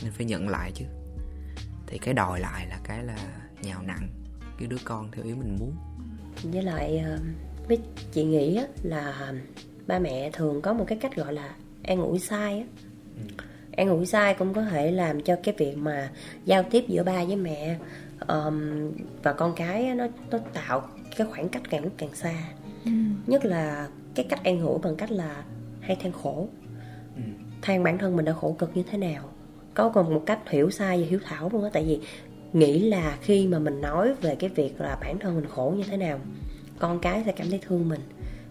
[0.02, 0.84] nên phải nhận lại chứ.
[1.86, 3.16] Thì cái đòi lại là cái là
[3.62, 4.08] nhào nặng
[4.58, 5.76] cái đứa con theo ý mình muốn.
[6.42, 7.18] Với lại à,
[7.68, 7.78] với
[8.12, 9.32] chị nghĩ là
[9.92, 12.64] ba mẹ thường có một cái cách gọi là an ủi sai á
[13.16, 13.44] ừ.
[13.76, 16.11] an ủi sai cũng có thể làm cho cái việc mà
[16.44, 17.78] giao tiếp giữa ba với mẹ
[18.28, 18.90] um,
[19.22, 22.35] và con cái nó nó tạo cái khoảng cách càng lúc càng xa
[22.85, 22.90] ừ.
[23.26, 25.44] nhất là cái cách an ủi bằng cách là
[25.81, 26.48] hay than khổ
[27.16, 27.22] ừ.
[27.62, 29.24] than bản thân mình đã khổ cực như thế nào
[29.74, 32.00] có còn một cách hiểu sai và hiểu thảo luôn á tại vì
[32.52, 35.85] nghĩ là khi mà mình nói về cái việc là bản thân mình khổ như
[35.90, 36.18] thế nào
[36.78, 38.00] con cái sẽ cảm thấy thương mình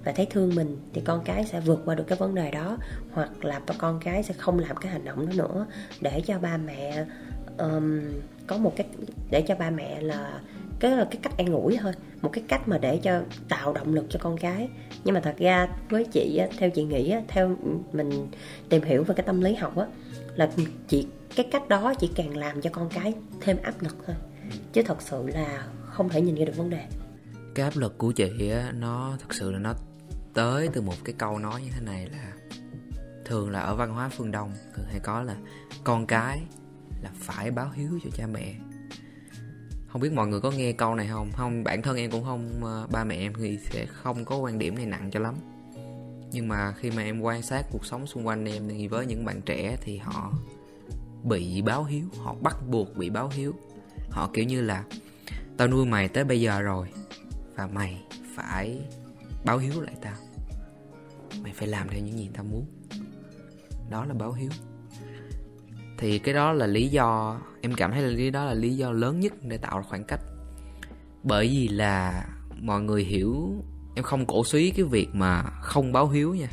[0.04, 2.78] và thấy thương mình thì con cái sẽ vượt qua được cái vấn đề đó
[3.12, 5.66] hoặc là con cái sẽ không làm cái hành động đó nữa.
[6.02, 7.06] Để cho ba mẹ
[7.58, 8.02] um,
[8.48, 8.88] có một cái
[9.32, 10.42] để cho ba mẹ là
[10.80, 13.94] cái là cái cách an ủi thôi một cái cách mà để cho tạo động
[13.94, 14.70] lực cho con cái.
[15.04, 17.56] Nhưng mà thật ra với chị á, theo chị nghĩ á, theo
[17.92, 18.28] mình
[18.70, 19.86] tìm hiểu về cái tâm lý học á
[20.36, 20.50] là
[20.88, 24.16] chị cái cách đó chỉ càng làm cho con cái thêm áp lực thôi
[24.74, 26.86] chứ thật sự là không thể nhìn ra được vấn đề.
[27.56, 29.74] Cái áp lực của chị á nó thực sự là nó
[30.34, 32.34] tới từ một cái câu nói như thế này là
[33.26, 35.36] thường là ở văn hóa phương đông thường hay có là
[35.84, 36.42] con cái
[37.02, 38.56] là phải báo hiếu cho cha mẹ.
[39.88, 41.32] Không biết mọi người có nghe câu này không?
[41.32, 44.60] Không, bản thân em cũng không ờ, ba mẹ em thì sẽ không có quan
[44.60, 45.36] điểm này nặng cho lắm.
[46.32, 49.26] Nhưng mà khi mà em quan sát cuộc sống xung quanh em thì với những
[49.26, 50.34] bạn trẻ thì họ
[51.24, 53.54] bị báo hiếu, họ bắt buộc bị báo hiếu.
[54.10, 54.84] Họ kiểu như là,
[55.58, 56.88] tao nuôi mày tới bây giờ rồi
[57.56, 58.04] và mày
[58.36, 58.82] phải
[59.46, 60.16] báo hiếu lại tao.
[61.44, 62.66] Mày phải làm theo những gì tao muốn.
[63.90, 64.50] Đó là báo hiếu.
[65.98, 68.92] Thì cái đó là lý do em cảm thấy là lý đó là lý do
[68.92, 70.22] lớn nhất để tạo ra khoảng cách.
[71.24, 72.26] Bởi vì là
[72.62, 73.64] mọi người hiểu
[73.96, 76.48] em không cổ suý cái việc mà không báo hiếu nha.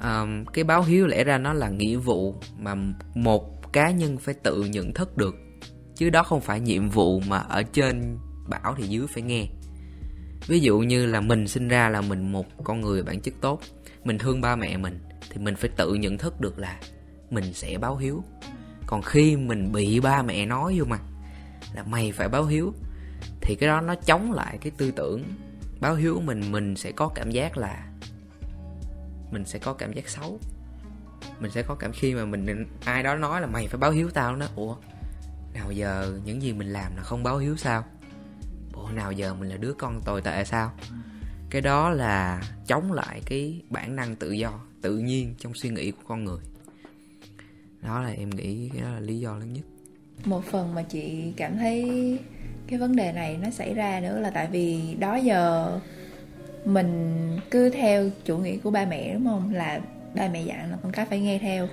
[0.00, 2.74] Um, cái báo hiếu lẽ ra nó là nghĩa vụ mà
[3.14, 5.34] một cá nhân phải tự nhận thức được.
[5.94, 8.18] Chứ đó không phải nhiệm vụ mà ở trên
[8.48, 9.46] bảo thì dưới phải nghe
[10.46, 13.60] ví dụ như là mình sinh ra là mình một con người bản chất tốt,
[14.04, 14.98] mình thương ba mẹ mình,
[15.30, 16.80] thì mình phải tự nhận thức được là
[17.30, 18.24] mình sẽ báo hiếu.
[18.86, 20.98] Còn khi mình bị ba mẹ nói vô mà
[21.74, 22.74] là mày phải báo hiếu,
[23.40, 25.24] thì cái đó nó chống lại cái tư tưởng
[25.80, 27.88] báo hiếu của mình mình sẽ có cảm giác là
[29.30, 30.40] mình sẽ có cảm giác xấu.
[31.40, 34.10] Mình sẽ có cảm khi mà mình ai đó nói là mày phải báo hiếu
[34.10, 34.76] tao nó ủa,
[35.54, 37.84] nào giờ những gì mình làm là không báo hiếu sao?
[38.72, 40.72] Bộ nào giờ mình là đứa con tồi tệ sao?
[41.50, 45.90] Cái đó là chống lại cái bản năng tự do, tự nhiên trong suy nghĩ
[45.90, 46.40] của con người.
[47.82, 49.64] Đó là em nghĩ cái đó là lý do lớn nhất.
[50.24, 52.18] Một phần mà chị cảm thấy
[52.66, 55.72] cái vấn đề này nó xảy ra nữa là tại vì đó giờ
[56.64, 59.54] mình cứ theo chủ nghĩa của ba mẹ, đúng không?
[59.54, 59.80] Là
[60.14, 61.68] ba mẹ dặn là con cái phải nghe theo.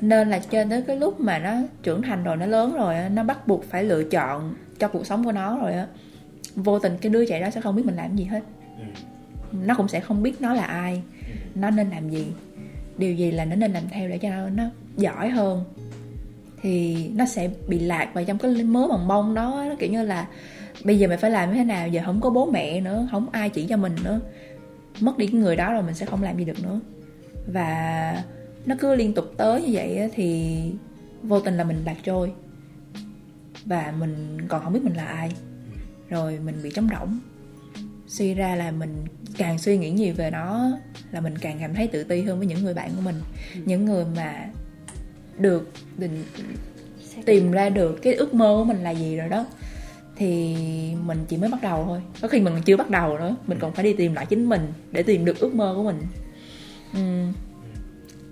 [0.00, 3.24] Nên là trên tới cái lúc mà nó trưởng thành rồi, nó lớn rồi nó
[3.24, 5.86] bắt buộc phải lựa chọn cho cuộc sống của nó rồi á
[6.62, 8.40] vô tình cái đứa trẻ đó sẽ không biết mình làm gì hết.
[9.52, 11.02] Nó cũng sẽ không biết nó là ai
[11.54, 12.26] nó nên làm gì.
[12.98, 14.64] Điều gì là nó nên làm theo để cho nó, nó
[14.96, 15.64] giỏi hơn
[16.62, 19.64] thì nó sẽ bị lạc vào trong cái mớ bằng bông đó.
[19.68, 20.28] Nó kiểu như là
[20.84, 23.30] bây giờ mày phải làm như thế nào giờ không có bố mẹ nữa không
[23.30, 24.20] ai chỉ cho mình nữa.
[25.00, 26.80] Mất đi cái người đó rồi mình sẽ không làm gì được nữa.
[27.46, 28.24] Và
[28.66, 30.56] nó cứ liên tục tới như vậy thì
[31.22, 32.32] vô tình là mình lạc trôi.
[33.64, 35.32] Và mình còn không biết mình là ai
[36.10, 37.18] rồi mình bị trống rỗng.
[38.06, 39.04] Suy ra là mình
[39.36, 40.70] càng suy nghĩ nhiều về nó
[41.10, 43.20] là mình càng cảm thấy tự ti hơn với những người bạn của mình.
[43.64, 44.48] Những người mà
[45.38, 46.24] được định
[47.24, 49.46] tìm ra được cái ước mơ của mình là gì rồi đó
[50.16, 50.56] thì
[51.04, 52.02] mình chỉ mới bắt đầu thôi.
[52.20, 54.72] Có khi mình chưa bắt đầu nữa mình còn phải đi tìm lại chính mình
[54.92, 56.02] để tìm được ước mơ của mình.
[56.94, 57.26] Ừ.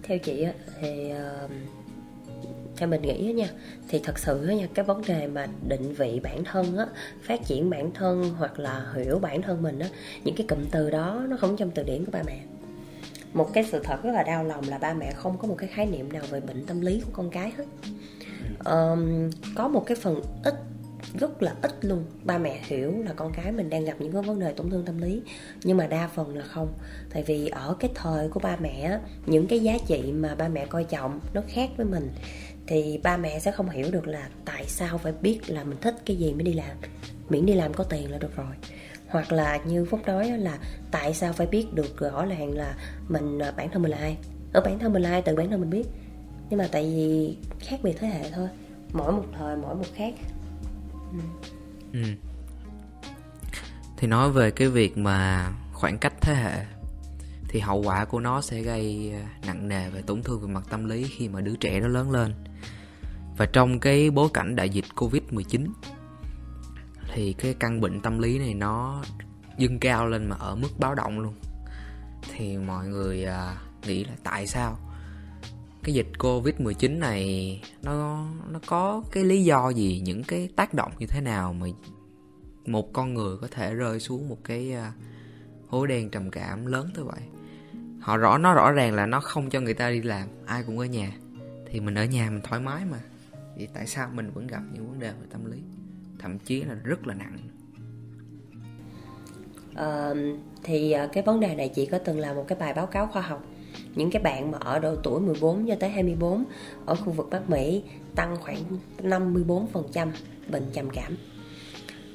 [0.03, 1.13] theo chị á thì
[1.45, 1.51] uh,
[2.77, 3.49] theo mình nghĩ á nha
[3.89, 6.87] thì thật sự nha cái vấn đề mà định vị bản thân á
[7.23, 9.89] phát triển bản thân hoặc là hiểu bản thân mình á
[10.25, 12.41] những cái cụm từ đó nó không trong từ điển của ba mẹ.
[13.33, 15.69] Một cái sự thật rất là đau lòng là ba mẹ không có một cái
[15.69, 17.65] khái niệm nào về bệnh tâm lý của con cái hết.
[18.65, 20.55] Um, có một cái phần ít
[21.19, 22.05] rất là ít luôn.
[22.25, 24.85] Ba mẹ hiểu là con cái mình đang gặp những cái vấn đề tổn thương
[24.85, 25.23] tâm lý
[25.65, 26.69] nhưng mà đa phần là không.
[27.13, 30.67] Tại vì ở cái thời của ba mẹ những cái giá trị mà ba mẹ
[30.67, 32.11] coi trọng nó khác với mình
[32.67, 35.95] thì ba mẹ sẽ không hiểu được là tại sao phải biết là mình thích
[36.07, 36.77] cái gì mới đi làm.
[37.29, 38.55] Miễn đi làm có tiền là được rồi.
[39.09, 40.59] Hoặc là như phúc nói là
[40.91, 42.75] tại sao phải biết được rõ ràng là
[43.09, 44.17] mình à, bản thân mình là ai.
[44.53, 45.87] Ở bản thân mình là ai từ bản thân mình biết.
[46.51, 48.49] Nhưng mà tại vì khác biệt thế hệ thôi.
[48.93, 50.15] Mỗi một thời, mỗi một khác.
[51.13, 51.19] Ừ.
[51.93, 52.01] Ừ.
[53.97, 56.65] thì nói về cái việc mà khoảng cách thế hệ,
[57.49, 60.65] thì hậu quả của nó sẽ gây à, nặng nề về tổn thương về mặt
[60.71, 62.33] tâm lý khi mà đứa trẻ nó lớn lên
[63.37, 65.73] và trong cái bối cảnh đại dịch covid 19
[67.13, 69.03] thì cái căn bệnh tâm lý này nó
[69.59, 71.35] dâng cao lên mà ở mức báo động luôn.
[72.33, 74.79] Thì mọi người à, nghĩ là tại sao
[75.83, 80.75] cái dịch covid 19 này nó nó có cái lý do gì, những cái tác
[80.75, 81.67] động như thế nào mà
[82.67, 84.93] một con người có thể rơi xuống một cái à,
[85.69, 87.21] hố đen trầm cảm lớn tới vậy?
[88.01, 90.79] Họ rõ, nó rõ ràng là nó không cho người ta đi làm, ai cũng
[90.79, 91.13] ở nhà.
[91.71, 92.99] Thì mình ở nhà mình thoải mái mà
[93.57, 95.59] thì tại sao mình vẫn gặp những vấn đề về tâm lý?
[96.19, 97.39] Thậm chí là rất là nặng.
[99.75, 100.15] À,
[100.63, 103.07] thì ờ, cái vấn đề này chị có từng làm một cái bài báo cáo
[103.07, 103.45] khoa học.
[103.95, 106.45] Những cái bạn mà ở độ tuổi 14 cho tới 24
[106.87, 107.83] ở khu vực Bắc Mỹ
[108.15, 108.63] tăng khoảng
[109.03, 110.09] 54%
[110.49, 111.17] bệnh trầm cảm.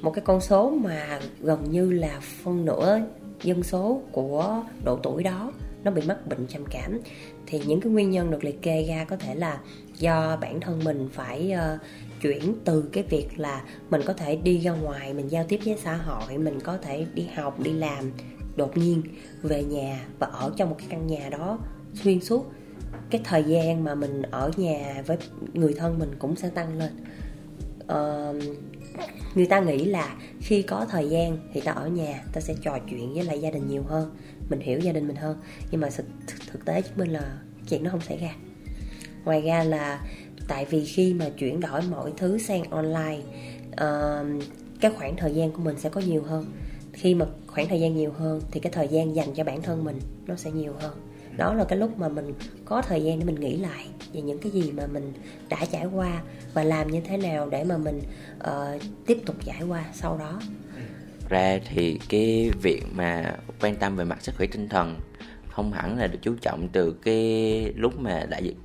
[0.00, 3.00] Một cái con số mà gần như là phân nửa
[3.42, 5.52] dân số của độ tuổi đó
[5.84, 7.00] nó bị mắc bệnh trầm cảm.
[7.46, 9.60] Thì những cái nguyên nhân được liệt kê ra có thể là
[10.02, 11.80] do bản thân mình phải uh,
[12.20, 15.76] chuyển từ cái việc là mình có thể đi ra ngoài mình giao tiếp với
[15.82, 18.12] xã hội mình có thể đi học đi làm.
[18.56, 19.02] Đột nhiên
[19.42, 21.58] về nhà và ở trong một cái căn nhà đó
[21.94, 22.52] xuyên suốt.
[23.10, 25.16] Cái thời gian mà mình ở nhà với
[25.52, 26.92] người thân mình cũng sẽ tăng lên.
[27.82, 28.58] Uh,
[29.34, 32.78] người ta nghĩ là khi có thời gian thì ta ở nhà ta sẽ trò
[32.90, 34.16] chuyện với lại gia đình nhiều hơn
[34.50, 35.36] mình hiểu gia đình mình hơn.
[35.70, 36.06] Nhưng mà thực,
[36.52, 37.38] thực tế chứng minh là
[37.68, 38.34] chuyện nó không xảy ra
[39.24, 40.00] ngoài ra là
[40.48, 43.20] tại vì khi mà chuyển đổi mọi thứ sang online
[43.70, 44.42] uh,
[44.80, 46.46] cái khoảng thời gian của mình sẽ có nhiều hơn.
[46.92, 49.84] Khi mà khoảng thời gian nhiều hơn thì cái thời gian dành cho bản thân
[49.84, 50.92] mình nó sẽ nhiều hơn.
[51.36, 54.38] Đó là cái lúc mà mình có thời gian để mình nghĩ lại về những
[54.38, 55.12] cái gì mà mình
[55.48, 56.22] đã trải qua
[56.54, 58.00] và làm như thế nào để mà mình
[58.38, 60.40] uh, tiếp tục trải qua sau đó.
[61.28, 64.96] Ra thì cái việc mà quan tâm về mặt sức khỏe tinh thần
[65.52, 68.56] không hẳn là được chú trọng từ cái lúc mà đại dịch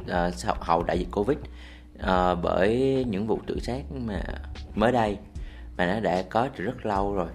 [0.49, 1.37] uh, hậu đại dịch covid
[1.99, 4.21] uh, bởi những vụ tự sát mà
[4.75, 5.17] mới đây
[5.77, 7.27] mà nó đã có từ rất lâu rồi.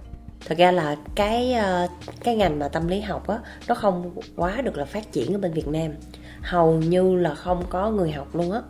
[0.47, 1.87] Thật ra là cái à,
[2.23, 3.37] cái ngành mà tâm lý học á
[3.67, 5.91] nó không quá được là phát triển ở bên Việt Nam.
[6.41, 8.61] Hầu như là không có người học luôn á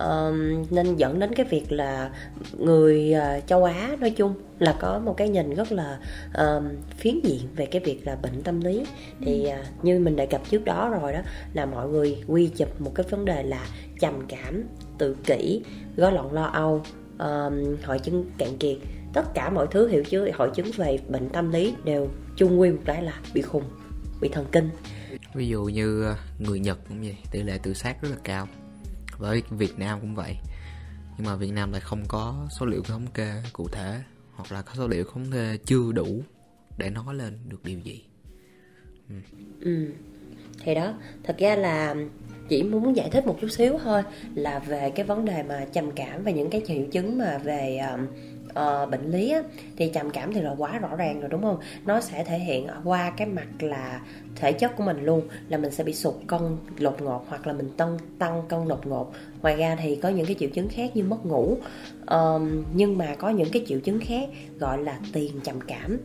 [0.00, 2.10] um, nên dẫn đến cái việc là
[2.58, 5.98] người uh, châu Á nói chung là có một cái nhìn rất là
[6.34, 8.86] um, phiến diện về cái việc là bệnh tâm lý.
[9.20, 11.20] Thì uh, như mình đề cập trước đó rồi đó
[11.54, 13.66] là mọi người quy chụp một cái vấn đề là
[14.00, 14.62] trầm cảm
[14.98, 15.62] tự kỷ
[15.96, 16.82] gói loạn lo âu
[17.18, 18.76] um, hội chứng cạn kiệt.
[19.12, 22.70] Tất cả mọi thứ hiệu chứ hội chứng về bệnh tâm lý đều chung quy
[22.70, 23.64] một cái là bị khùng
[24.20, 24.68] bị thần kinh.
[25.34, 28.48] Ví dụ như người nhật cũng vậy tỷ lệ tự sát rất là cao
[29.18, 30.36] với Việt Nam cũng vậy
[31.18, 34.00] nhưng mà Việt Nam lại không có số liệu thống kê cụ thể
[34.34, 36.22] hoặc là có số liệu thống kê chưa đủ
[36.78, 38.04] để nói lên được điều gì
[39.08, 39.14] ừ.
[39.60, 39.86] ừ.
[40.64, 41.94] thì đó thật ra là
[42.48, 44.02] chỉ muốn giải thích một chút xíu thôi
[44.34, 47.78] là về cái vấn đề mà trầm cảm và những cái triệu chứng mà về
[47.78, 48.06] um,
[48.60, 49.42] uh, bệnh lý á,
[49.76, 51.58] thì trầm cảm thì là quá rõ ràng rồi đúng không?
[51.84, 54.00] Nó sẽ thể hiện qua cái mặt là
[54.36, 56.40] thể chất của mình luôn là mình sẽ bị sụt cân
[56.80, 59.12] đột ngột hoặc là mình tăng tăng cân đột ngột.
[59.42, 61.58] Ngoài ra thì có những cái triệu chứng khác như mất ngủ
[62.06, 65.98] um, nhưng mà có những cái triệu chứng khác gọi là tiền trầm cảm.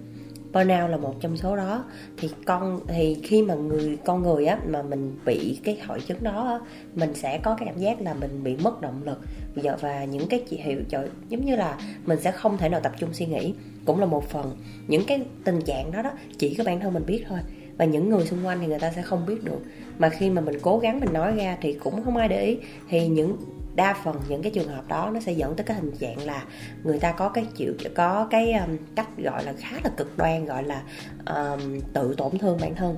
[0.53, 1.83] Burnout là một trong số đó.
[2.17, 6.23] Thì con thì khi mà người con người á mà mình bị cái hội chứng
[6.23, 6.59] đó á,
[6.93, 9.19] mình sẽ có cái cảm giác là mình bị mất động lực.
[9.55, 12.79] Dạ, và những cái chỉ hiệu trời giống như là mình sẽ không thể nào
[12.79, 13.53] tập trung suy nghĩ
[13.85, 14.57] cũng là một phần.
[14.87, 17.39] Những cái tình trạng đó đó chỉ có bản thân mình biết thôi
[17.77, 19.59] và những người xung quanh thì người ta sẽ không biết được.
[19.99, 22.57] Mà khi mà mình cố gắng mình nói ra thì cũng không ai để ý
[22.89, 23.37] thì những
[23.75, 26.43] đa phần những cái trường hợp đó nó sẽ dẫn tới cái hình dạng là
[26.83, 30.45] người ta có cái chịu có cái um, cách gọi là khá là cực đoan
[30.45, 30.83] gọi là
[31.25, 32.95] um, tự tổn thương bản thân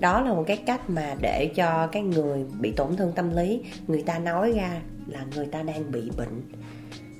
[0.00, 3.62] đó là một cái cách mà để cho cái người bị tổn thương tâm lý
[3.86, 6.42] người ta nói ra là người ta đang bị bệnh.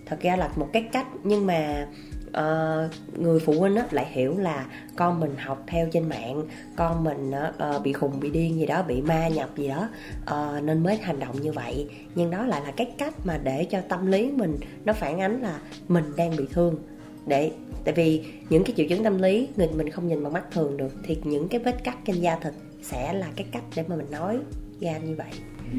[0.07, 1.87] Thật ra là một cái cách nhưng mà
[2.29, 6.43] uh, người phụ huynh á, lại hiểu là con mình học theo trên mạng
[6.77, 7.33] con mình
[7.77, 9.89] uh, bị khùng bị điên gì đó bị ma nhập gì đó
[10.23, 11.91] uh, nên mới hành động như vậy.
[12.15, 15.43] Nhưng đó lại là cái cách mà để cho tâm lý mình nó phản ánh
[15.43, 15.59] là
[15.89, 16.79] mình đang bị thương
[17.27, 17.53] để
[17.85, 20.77] tại vì những cái triệu chứng tâm lý, người mình không nhìn bằng mắt thường
[20.77, 23.97] được, thì những cái vết cắt trên da thịt sẽ là cái cách để mà
[23.97, 24.39] mình nói
[24.81, 25.31] ra như vậy
[25.73, 25.79] ừ.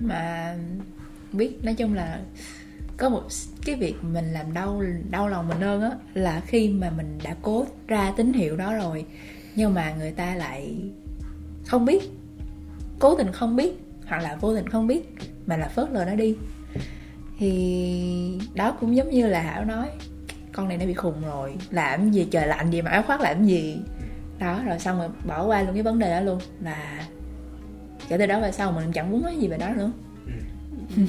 [0.00, 0.56] mà
[1.32, 2.20] biết, nói chung là
[2.96, 3.22] có một
[3.64, 7.36] cái việc mình làm đau đau lòng mình hơn á, là khi mà mình đã
[7.42, 9.04] cố ra tín hiệu đó rồi,
[9.54, 10.74] nhưng mà người ta lại
[11.66, 12.02] không biết,
[12.98, 13.72] cố tình không biết,
[14.06, 15.14] hoặc là vô tình không biết,
[15.46, 16.36] mà là phớt lờ nó đi
[17.42, 19.88] thì đó cũng giống như là hảo nói
[20.52, 23.46] con này nó bị khùng rồi làm gì trời lạnh gì mà áo khoác làm
[23.46, 23.78] gì?
[24.38, 27.06] Đó rồi xong rồi bỏ qua luôn cái vấn đề đó luôn là
[28.08, 29.92] kể từ đó về sau mình chẳng muốn nói gì về đó nữa.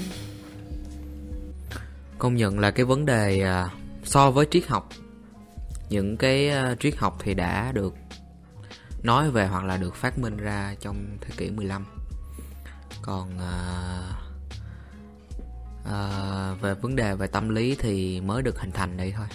[2.18, 3.70] Công nhận là cái vấn đề à,
[4.04, 4.90] so với triết học
[5.90, 7.96] những cái à, triết học thì đã được
[9.04, 11.86] nói về hoặc là được phát minh ra trong thế kỷ 15
[13.02, 14.23] còn uh,
[15.84, 19.28] uh, về vấn đề về tâm lý thì mới được hình thành đây thôi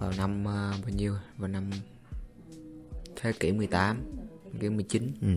[0.00, 1.70] vào năm uh, bao nhiêu vào năm
[3.16, 3.96] thế kỷ 18
[4.52, 5.28] thế kỷ 19 ừ.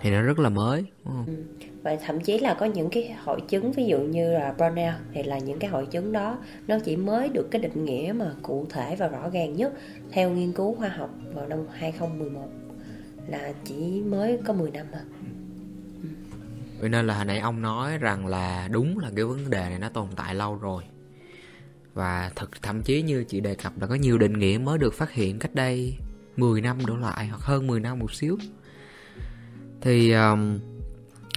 [0.00, 1.26] thì nó rất là mới đúng không?
[1.26, 1.66] Ừ.
[1.82, 5.22] và thậm chí là có những cái hội chứng ví dụ như là burnout thì
[5.22, 8.66] là những cái hội chứng đó nó chỉ mới được cái định nghĩa mà cụ
[8.70, 9.72] thể và rõ ràng nhất
[10.10, 12.48] theo nghiên cứu khoa học vào năm 2011
[13.28, 15.00] là chỉ mới có 10 năm mà
[16.82, 19.78] Vậy nên là hồi nãy ông nói rằng là đúng là cái vấn đề này
[19.78, 20.82] nó tồn tại lâu rồi.
[21.94, 24.94] Và thật thậm chí như chị đề cập là có nhiều định nghĩa mới được
[24.94, 25.96] phát hiện cách đây
[26.36, 28.38] 10 năm đổ lại hoặc hơn 10 năm một xíu.
[29.80, 30.58] Thì um,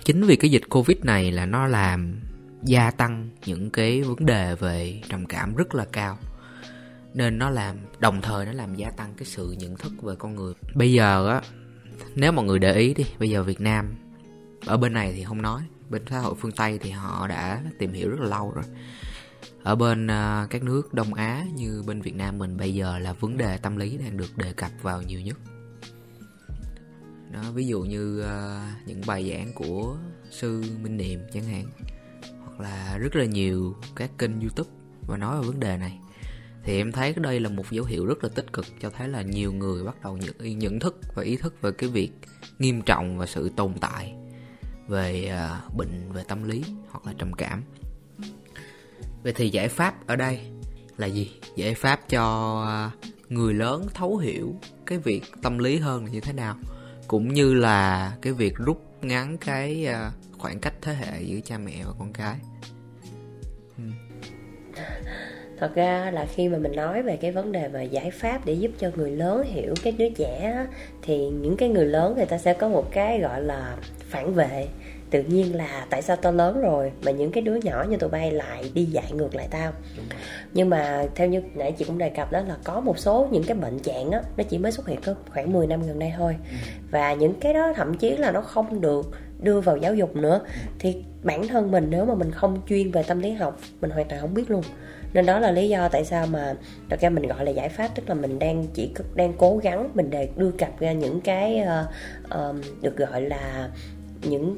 [0.03, 2.19] chính vì cái dịch covid này là nó làm
[2.63, 6.17] gia tăng những cái vấn đề về trầm cảm rất là cao.
[7.13, 10.35] Nên nó làm đồng thời nó làm gia tăng cái sự nhận thức về con
[10.35, 10.53] người.
[10.75, 11.41] Bây giờ á
[12.15, 13.95] nếu mọi người để ý đi bây giờ việt nam
[14.65, 15.61] ở bên này thì không nói.
[15.89, 18.63] Bên xã hội phương tây thì họ đã tìm hiểu rất là lâu rồi.
[19.63, 23.13] Ở bên uh, các nước đông á như bên việt nam mình bây giờ là
[23.13, 25.37] vấn đề tâm lý đang được đề cập vào nhiều nhất.
[27.31, 29.97] Đó ví dụ như uh, những bài giảng của
[30.31, 31.65] sư minh niệm chẳng hạn
[32.39, 34.69] hoặc là rất là nhiều các kênh youtube
[35.07, 35.99] và nói về vấn đề này.
[36.63, 39.21] Thì em thấy đây là một dấu hiệu rất là tích cực cho thấy là
[39.21, 42.11] nhiều người bắt đầu nhận, nhận thức và ý thức về cái việc
[42.59, 44.15] nghiêm trọng và sự tồn tại
[44.87, 47.63] về à, bệnh về tâm lý hoặc là trầm cảm.
[49.23, 50.39] Vậy thì giải pháp ở đây
[50.97, 51.31] là gì?
[51.55, 52.91] Giải pháp cho à,
[53.29, 54.55] người lớn thấu hiểu
[54.85, 56.57] cái việc tâm lý hơn là như thế nào,
[57.07, 61.57] cũng như là cái việc rút ngắn cái à, khoảng cách thế hệ giữa cha
[61.57, 62.39] mẹ và con cái.
[63.77, 63.83] Ừ
[65.59, 68.53] thật ra là khi mà mình nói về cái vấn đề mà giải pháp để
[68.53, 70.65] giúp cho người lớn hiểu cái đứa trẻ
[71.01, 73.75] thì những cái người lớn người ta sẽ có một cái gọi là
[74.09, 74.67] phản vệ.
[75.09, 78.09] Tự nhiên là tại sao tao lớn rồi mà những cái đứa nhỏ như tụi
[78.09, 79.71] bay lại đi dạy ngược lại tao?
[80.53, 83.43] Nhưng mà theo như nãy chị cũng đề cập đó là có một số những
[83.43, 86.13] cái bệnh trạng á nó chỉ mới xuất hiện có khoảng 10 năm gần đây
[86.17, 86.35] thôi.
[86.49, 86.55] Ừ.
[86.91, 90.41] và những cái đó thậm chí là nó không được đưa vào giáo dục nữa.
[90.79, 94.07] Thì bản thân mình nếu mà mình không chuyên về tâm lý học mình hoàn
[94.07, 94.61] toàn không biết luôn
[95.15, 96.53] nên đó là lý do tại sao mà
[96.89, 99.89] thật ra mình gọi là giải pháp tức là mình đang chỉ đang cố gắng
[99.93, 103.69] mình để đưa cập ra những cái uh, uh, được gọi là
[104.21, 104.57] những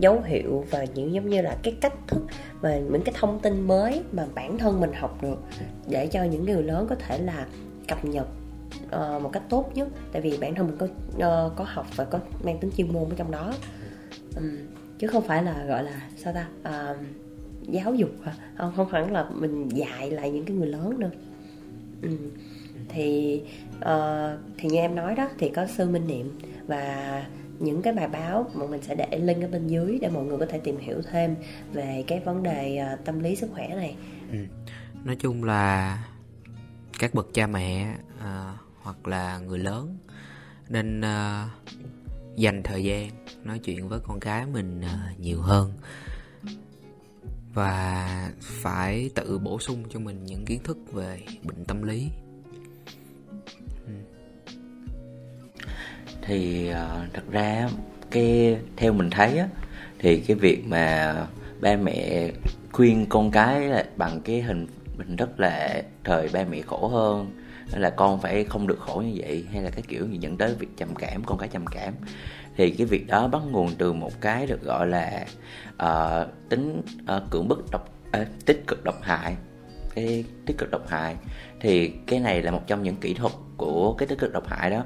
[0.00, 2.22] dấu hiệu và những giống như là cái cách thức
[2.60, 5.38] và những cái thông tin mới mà bản thân mình học được
[5.88, 7.46] để cho những người lớn có thể là
[7.88, 8.26] cập nhật
[8.86, 9.88] uh, một cách tốt nhất.
[10.12, 13.04] Tại vì bản thân mình có uh, có học và có mang tính chuyên môn
[13.04, 13.54] ở trong đó.
[14.36, 14.58] Um,
[14.98, 16.46] chứ không phải là gọi là sao ta
[16.92, 16.96] uh,
[17.68, 21.10] giáo dục hả không không hẳn là mình dạy lại những cái người lớn nữa
[22.02, 22.16] ừ.
[22.88, 23.40] thì
[23.76, 27.26] uh, thì như em nói đó thì có sư minh niệm và
[27.58, 30.38] những cái bài báo mà mình sẽ để link ở bên dưới để mọi người
[30.38, 31.36] có thể tìm hiểu thêm
[31.72, 33.96] về cái vấn đề uh, tâm lý sức khỏe này
[34.32, 34.38] ừ.
[35.04, 35.98] nói chung là
[36.98, 39.96] các bậc cha mẹ uh, hoặc là người lớn
[40.68, 41.50] nên uh,
[42.36, 43.10] dành thời gian
[43.44, 45.72] nói chuyện với con cái mình uh, nhiều hơn
[47.54, 52.08] và phải tự bổ sung cho mình những kiến thức về bệnh tâm lý.
[53.86, 53.92] Ừ.
[56.22, 57.68] Thì uh, thật ra
[58.10, 59.48] cái theo mình thấy á
[59.98, 61.14] thì cái việc mà
[61.60, 62.30] ba mẹ
[62.72, 64.66] khuyên con cái là bằng cái hình
[64.98, 67.30] hình rất là thời ba mẹ khổ hơn
[67.72, 70.54] là con phải không được khổ như vậy hay là cái kiểu gì dẫn tới
[70.54, 71.94] việc trầm cảm con cái trầm cảm
[72.56, 75.26] thì cái việc đó bắt nguồn từ một cái được gọi là
[75.82, 76.82] uh, tính
[77.16, 77.88] uh, cưỡng bức độc
[78.20, 79.36] uh, tích cực độc hại.
[79.94, 81.16] Cái tích cực độc hại
[81.60, 84.70] thì cái này là một trong những kỹ thuật của cái tích cực độc hại
[84.70, 84.84] đó.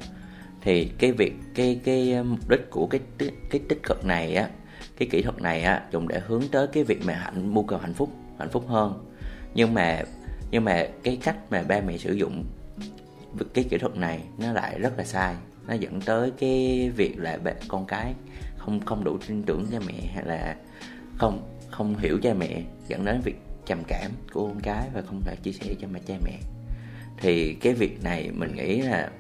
[0.61, 3.01] Thì cái việc cái cái ờ, mục đích của cái
[3.51, 4.49] cái tích cực này á
[4.97, 7.79] cái kỹ thuật này á dùng để hướng tới cái việc mà hạnh mưu cầu
[7.79, 9.07] hạnh phúc hạnh phúc hơn.
[9.55, 10.03] Nhưng mà
[10.51, 12.45] nhưng mà cái cách mà ba mẹ sử dụng
[13.55, 15.35] cái kỹ thuật này nó lại rất là sai
[15.69, 17.39] nó dẫn tới cái việc là
[17.69, 18.14] con cái
[18.57, 20.57] không không đủ tin tưởng cha mẹ hay là
[21.19, 25.23] không không hiểu cha mẹ dẫn đến việc trầm cảm của con cái và không
[25.25, 26.39] thể chia sẻ cho mà cha mẹ.
[27.16, 29.11] Thì cái việc này mình nghĩ là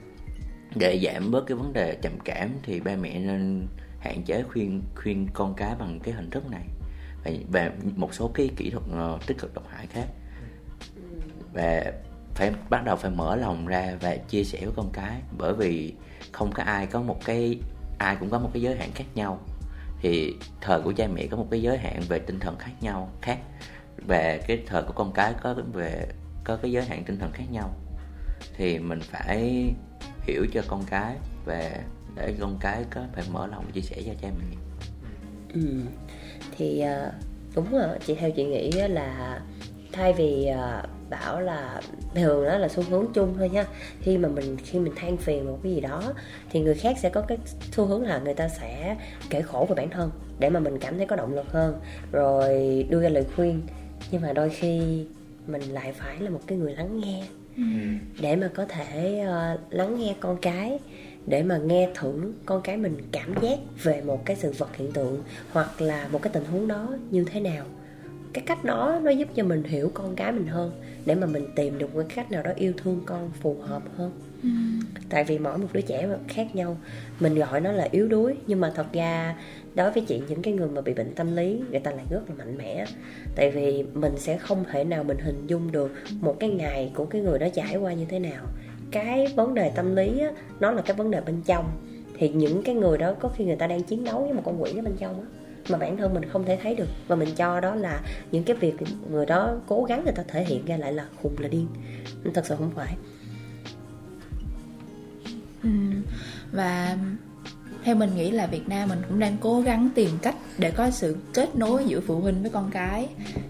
[0.74, 3.66] để giảm bớt cái vấn đề trầm cảm thì ba mẹ nên
[4.00, 6.64] hạn chế khuyên khuyên con cái bằng cái hình thức này.
[7.24, 10.06] Và, và một số cái kỹ thuật ờ, tích cực độc hại khác.
[11.52, 11.92] Và
[12.34, 15.94] phải bắt đầu phải mở lòng ra và chia sẻ với con cái bởi vì
[16.32, 17.58] không có ai có một cái,
[17.98, 19.40] ai cũng có một cái giới hạn khác nhau.
[20.00, 23.12] Thì thời của cha mẹ có một cái giới hạn về tinh thần khác nhau,
[23.22, 23.38] khác
[24.06, 26.06] về cái thời của con cái có về,
[26.44, 27.74] có cái giới hạn tinh thần khác nhau.
[28.56, 29.70] Thì mình phải
[30.22, 31.80] hiểu cho con cái về,
[32.14, 34.56] để con cái có phải mở lòng chia sẻ cho cha mẹ.
[35.54, 35.80] Ừ.
[36.56, 37.12] thì ờ,
[37.54, 39.40] đúng rồi, chị, theo chị nghĩ là
[39.92, 41.80] thay vì ờ, bảo là
[42.14, 43.64] thường đó là xu hướng chung thôi nha.
[44.00, 46.02] Khi mà mình khi mình than phiền một cái gì đó
[46.50, 47.38] thì người khác sẽ có cái
[47.72, 48.96] xu hướng là người ta sẽ
[49.30, 51.80] kể khổ về bản thân để mà mình cảm thấy có động lực hơn
[52.12, 53.62] rồi đưa ra lời khuyên.
[54.10, 55.06] Nhưng mà đôi khi
[55.46, 57.24] mình lại phải là một cái người lắng nghe
[57.56, 57.62] ừ.
[58.20, 60.78] để mà có thể uh, lắng nghe con cái
[61.26, 64.92] để mà nghe thử con cái mình cảm giác về một cái sự vật hiện
[64.92, 67.64] tượng hoặc là một cái tình huống đó như thế nào
[68.32, 70.72] cái cách đó nó giúp cho mình hiểu con cái mình hơn
[71.06, 73.82] để mà mình tìm được một cái cách nào đó yêu thương con phù hợp
[73.96, 74.12] hơn.
[74.42, 74.48] Ừ.
[75.10, 76.76] tại vì mỗi một đứa trẻ khác nhau
[77.20, 79.36] mình gọi nó là yếu đuối nhưng mà thật ra
[79.74, 82.20] đối với chị những cái người mà bị bệnh tâm lý người ta lại rất
[82.28, 82.86] là mạnh mẽ.
[83.36, 87.04] Tại vì mình sẽ không thể nào mình hình dung được một cái ngày của
[87.04, 88.44] cái người đó trải qua như thế nào.
[88.90, 91.70] Cái vấn đề tâm lý á, nó là cái vấn đề bên trong.
[92.18, 94.62] Thì những cái người đó có khi người ta đang chiến đấu với một con
[94.62, 96.88] quỷ ở bên trong á mà bản thân mình không thể thấy được.
[97.08, 98.00] Và mình cho đó là
[98.32, 98.74] những cái việc
[99.10, 101.66] người đó cố gắng người ta thể hiện ra lại là khùng là điên.
[102.34, 102.96] Thật sự không phải.
[105.62, 105.70] Ừ.
[106.52, 106.96] và
[107.84, 110.90] theo mình nghĩ là Việt Nam mình cũng đang cố gắng tìm cách để có
[110.90, 113.08] sự kết nối giữa phụ huynh với con cái.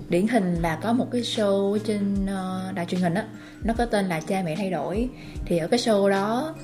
[0.09, 3.27] Điển hình là có một cái show trên ờ, đài truyền hình á,
[3.65, 5.09] nó có tên là cha mẹ thay đổi.
[5.47, 6.55] Thì ở cái show đó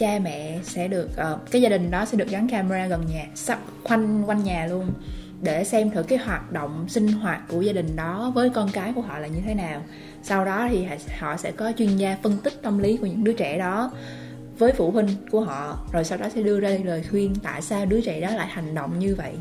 [0.00, 3.26] cha mẹ sẽ được uh, cái gia đình đó sẽ được gắn camera gần nhà
[3.34, 4.86] sắp quanh quanh nhà luôn
[5.42, 8.92] để xem thử cái hoạt động sinh hoạt của gia đình đó với con cái
[8.92, 9.82] của họ là như thế nào.
[10.22, 10.86] Sau đó thì
[11.18, 13.90] họ sẽ có chuyên gia phân tích tâm lý của những đứa trẻ đó
[14.58, 17.86] với phụ huynh của họ rồi sau đó sẽ đưa ra lời khuyên tại sao
[17.86, 19.32] đứa trẻ đó lại hành động như vậy.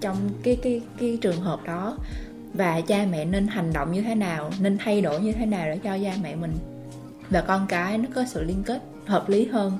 [0.00, 1.96] Trong cái cái cái trường hợp đó
[2.54, 5.66] và cha mẹ nên hành động như thế nào nên thay đổi như thế nào
[5.66, 6.52] để cho cha mẹ mình
[7.30, 9.78] và con cái nó có sự liên kết hợp lý hơn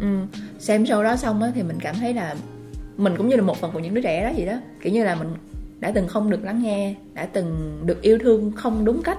[0.00, 0.06] ừ.
[0.58, 2.34] xem show đó xong á thì mình cảm thấy là
[2.96, 5.04] mình cũng như là một phần của những đứa trẻ đó vậy đó kiểu như
[5.04, 5.28] là mình
[5.80, 9.18] đã từng không được lắng nghe đã từng được yêu thương không đúng cách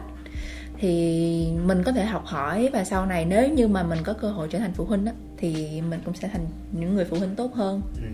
[0.80, 4.32] thì mình có thể học hỏi và sau này nếu như mà mình có cơ
[4.32, 7.36] hội trở thành phụ huynh á thì mình cũng sẽ thành những người phụ huynh
[7.36, 8.08] tốt hơn ừ.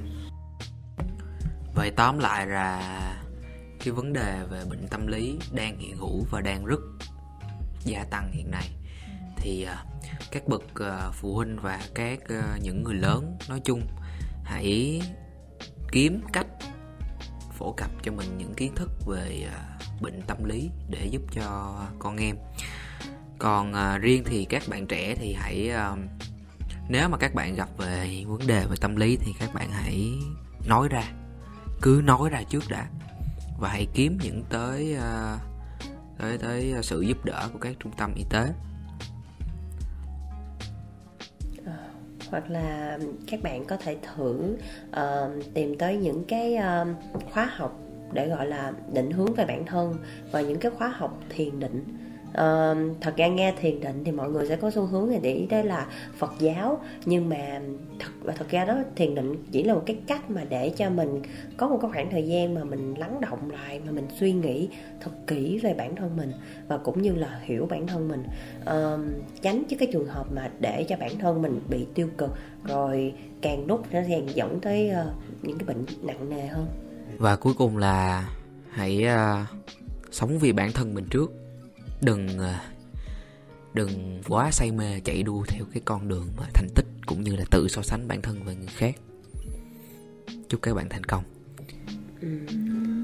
[1.75, 2.99] vậy tóm lại là
[3.83, 6.79] cái vấn đề về bệnh tâm lý đang hiện hữu và đang rất
[7.85, 8.69] gia tăng hiện nay
[9.43, 9.83] thì à,
[10.31, 13.87] các bậc à, phụ huynh và các à, những người lớn nói chung
[14.43, 15.01] hãy
[15.91, 16.47] kiếm cách
[17.51, 19.47] phổ cập cho mình những kiến thức về
[20.01, 22.35] bệnh tâm lý để giúp cho con em.
[23.39, 25.71] Còn riêng thì các bạn trẻ thì hãy
[26.89, 30.11] nếu mà các bạn gặp về vấn đề về tâm lý thì các bạn hãy
[30.67, 31.03] nói ra,
[31.81, 32.87] cứ nói ra trước đã
[33.59, 34.97] và hãy kiếm những tới
[36.17, 38.53] tới tới sự giúp đỡ của các trung tâm y tế.
[42.33, 44.57] Hoặc là các bạn có thể thử
[44.89, 46.87] uh, tìm tới những cái uh,
[47.31, 47.79] khóa học
[48.13, 49.95] để gọi là định hướng về bản thân
[50.31, 51.83] và những cái khóa học thiền định
[52.33, 55.33] uh, thật ra nghe thiền định thì mọi người sẽ có xu hướng là để
[55.33, 56.79] ý tới là Phật giáo.
[57.05, 57.61] Nhưng mà
[57.99, 60.89] thật và thật ra đó thiền định chỉ là một cái cách mà để cho
[60.89, 61.21] mình
[61.57, 64.69] có một cái khoảng thời gian mà mình lắng động lại mà mình suy nghĩ
[65.01, 66.31] thật kỹ về bản thân mình
[66.67, 68.23] và cũng như là hiểu bản thân mình.
[68.61, 72.31] Uh, tránh chứ cái trường hợp mà để cho bản thân mình bị tiêu cực
[72.63, 75.13] rồi càng lúc nó càng dẫn tới uh,
[75.43, 76.67] những cái bệnh nặng nề hơn.
[77.17, 78.29] Và cuối cùng là
[78.69, 79.47] hãy uh,
[80.11, 81.42] sống vì bản thân mình trước
[82.03, 82.53] đừng ờ,
[83.73, 87.35] đừng quá say mê chạy đua theo cái con đường mà thành tích cũng như
[87.35, 88.95] là tự so sánh bản thân với người khác.
[90.49, 91.23] Chúc các bạn thành công.
[92.21, 92.27] Ừ.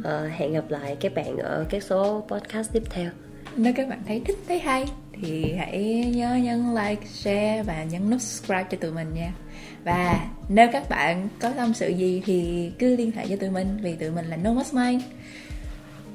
[0.04, 3.12] ờ, hẹn gặp lại các bạn ở các số podcast tiếp theo.
[3.56, 4.86] Nếu các bạn thấy thích thấy hay
[5.22, 9.34] thì hãy nhớ nhấn like share và nhấn nút subscribe cho tụi mình nha.
[9.84, 13.78] Và nếu các bạn có tâm sự gì thì cứ liên hệ cho tụi mình
[13.82, 15.04] vì tụi mình là No Most Mind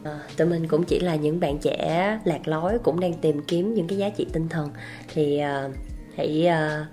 [0.04, 3.74] À, tụi mình cũng chỉ là những bạn trẻ lạc lối cũng đang tìm kiếm
[3.74, 4.70] những cái giá trị tinh thần.
[5.14, 5.74] Thì uh,
[6.16, 6.86] hãy uh,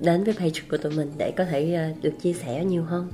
[0.00, 3.10] đến với page của tụi mình để có thể uh, được chia sẻ nhiều hơn.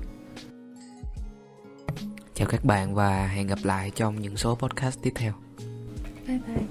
[2.34, 5.32] Chào các bạn và hẹn gặp lại trong những số podcast tiếp theo.
[6.26, 6.66] Bye bye